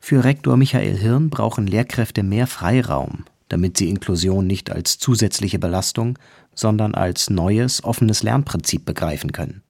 Für 0.00 0.24
Rektor 0.24 0.56
Michael 0.56 0.96
Hirn 0.96 1.30
brauchen 1.30 1.66
Lehrkräfte 1.66 2.22
mehr 2.22 2.46
Freiraum, 2.46 3.24
damit 3.48 3.78
sie 3.78 3.88
Inklusion 3.88 4.46
nicht 4.46 4.70
als 4.70 4.98
zusätzliche 4.98 5.58
Belastung, 5.58 6.18
sondern 6.54 6.94
als 6.94 7.30
neues, 7.30 7.82
offenes 7.82 8.22
Lernprinzip 8.22 8.84
begreifen 8.84 9.32
können. 9.32 9.62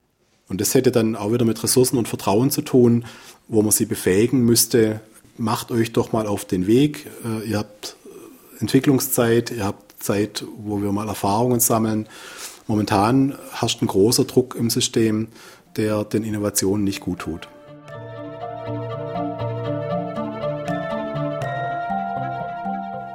Und 0.47 0.61
das 0.61 0.73
hätte 0.75 0.91
dann 0.91 1.15
auch 1.15 1.31
wieder 1.31 1.45
mit 1.45 1.63
Ressourcen 1.63 1.97
und 1.97 2.07
Vertrauen 2.07 2.51
zu 2.51 2.61
tun, 2.61 3.05
wo 3.47 3.61
man 3.61 3.71
sie 3.71 3.85
befähigen 3.85 4.41
müsste, 4.41 5.01
macht 5.37 5.71
euch 5.71 5.91
doch 5.91 6.11
mal 6.11 6.27
auf 6.27 6.45
den 6.45 6.67
Weg. 6.67 7.07
Äh, 7.23 7.49
ihr 7.49 7.57
habt 7.57 7.95
Entwicklungszeit, 8.59 9.51
ihr 9.51 9.65
habt 9.65 9.84
Zeit, 10.05 10.45
wo 10.57 10.81
wir 10.81 10.91
mal 10.91 11.07
Erfahrungen 11.07 11.59
sammeln. 11.59 12.07
Momentan 12.67 13.35
herrscht 13.53 13.81
ein 13.81 13.87
großer 13.87 14.25
Druck 14.25 14.55
im 14.55 14.69
System, 14.69 15.27
der 15.75 16.03
den 16.03 16.23
Innovationen 16.23 16.83
nicht 16.83 17.01
gut 17.01 17.19
tut. 17.19 17.47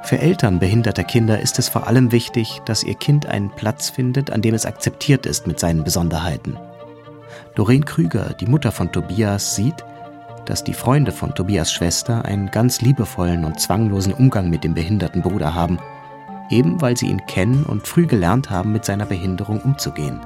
Für 0.03 0.19
Eltern 0.19 0.59
behinderter 0.59 1.05
Kinder 1.05 1.39
ist 1.39 1.57
es 1.57 1.69
vor 1.69 1.87
allem 1.87 2.11
wichtig, 2.11 2.61
dass 2.65 2.83
ihr 2.83 2.95
Kind 2.95 3.27
einen 3.27 3.49
Platz 3.49 3.89
findet, 3.89 4.29
an 4.29 4.41
dem 4.41 4.53
es 4.53 4.65
akzeptiert 4.65 5.25
ist 5.25 5.47
mit 5.47 5.57
seinen 5.57 5.85
Besonderheiten. 5.85 6.57
Doreen 7.55 7.85
Krüger, 7.85 8.35
die 8.37 8.45
Mutter 8.45 8.73
von 8.73 8.91
Tobias, 8.91 9.55
sieht, 9.55 9.85
dass 10.45 10.65
die 10.65 10.73
Freunde 10.73 11.13
von 11.13 11.33
Tobias 11.33 11.71
Schwester 11.71 12.25
einen 12.25 12.51
ganz 12.51 12.81
liebevollen 12.81 13.45
und 13.45 13.61
zwanglosen 13.61 14.13
Umgang 14.13 14.49
mit 14.49 14.65
dem 14.65 14.73
behinderten 14.73 15.21
Bruder 15.21 15.55
haben, 15.55 15.79
eben 16.51 16.81
weil 16.81 16.97
sie 16.97 17.07
ihn 17.07 17.25
kennen 17.25 17.65
und 17.67 17.87
früh 17.87 18.05
gelernt 18.05 18.49
haben, 18.49 18.71
mit 18.71 18.85
seiner 18.85 19.05
Behinderung 19.05 19.61
umzugehen. 19.61 20.19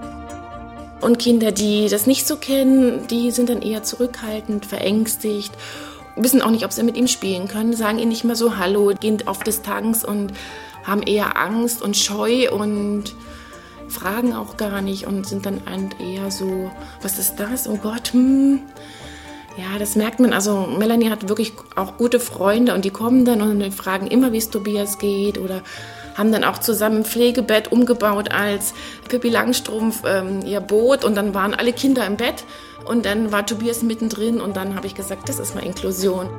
Und 1.01 1.19
Kinder, 1.19 1.51
die 1.51 1.88
das 1.89 2.07
nicht 2.07 2.25
so 2.25 2.35
kennen, 2.35 3.07
die 3.07 3.31
sind 3.31 3.49
dann 3.49 3.61
eher 3.61 3.83
zurückhaltend, 3.83 4.65
verängstigt 4.65 5.53
wissen 6.15 6.41
auch 6.41 6.51
nicht, 6.51 6.65
ob 6.65 6.71
sie 6.71 6.83
mit 6.83 6.97
ihm 6.97 7.07
spielen 7.07 7.47
können, 7.47 7.73
sagen 7.73 7.99
ihm 7.99 8.09
nicht 8.09 8.23
mehr 8.23 8.35
so 8.35 8.57
Hallo, 8.57 8.93
gehen 8.99 9.27
auf 9.27 9.43
Distanz 9.43 10.03
und 10.03 10.33
haben 10.83 11.01
eher 11.01 11.38
Angst 11.38 11.81
und 11.81 11.97
Scheu 11.97 12.51
und 12.51 13.15
fragen 13.88 14.33
auch 14.33 14.57
gar 14.57 14.81
nicht 14.81 15.05
und 15.07 15.27
sind 15.27 15.45
dann 15.45 15.61
eher 15.99 16.31
so, 16.31 16.71
was 17.01 17.19
ist 17.19 17.35
das? 17.35 17.67
Oh 17.67 17.77
Gott, 17.77 18.13
hm. 18.13 18.61
Ja, 19.57 19.79
das 19.79 19.95
merkt 19.95 20.19
man. 20.19 20.33
Also 20.33 20.67
Melanie 20.77 21.09
hat 21.09 21.29
wirklich 21.29 21.53
auch 21.75 21.97
gute 21.97 22.19
Freunde 22.19 22.73
und 22.73 22.83
die 22.83 22.89
kommen 22.89 23.23
dann 23.23 23.41
und 23.41 23.73
fragen 23.73 24.07
immer, 24.07 24.33
wie 24.33 24.38
es 24.38 24.49
Tobias 24.49 24.97
geht 24.97 25.38
oder 25.38 25.61
haben 26.15 26.32
dann 26.32 26.43
auch 26.43 26.58
zusammen 26.58 26.97
ein 26.97 27.06
Pflegebett 27.06 27.71
umgebaut 27.71 28.32
als 28.32 28.73
Pippi 29.08 29.30
Langstrumpf 29.30 30.04
ähm, 30.06 30.41
ihr 30.45 30.62
Boot. 30.62 31.04
Und 31.04 31.15
dann 31.15 31.34
waren 31.34 31.54
alle 31.54 31.73
Kinder 31.73 32.06
im 32.06 32.17
Bett. 32.17 32.43
Und 32.86 33.06
dann 33.06 33.32
war 33.32 33.45
Tobias 33.45 33.84
mittendrin. 33.84 34.41
Und 34.41 34.56
dann 34.58 34.75
habe 34.75 34.88
ich 34.88 34.95
gesagt, 34.95 35.30
das 35.30 35.39
ist 35.39 35.56
mal 35.56 35.63
Inklusion. 35.63 36.30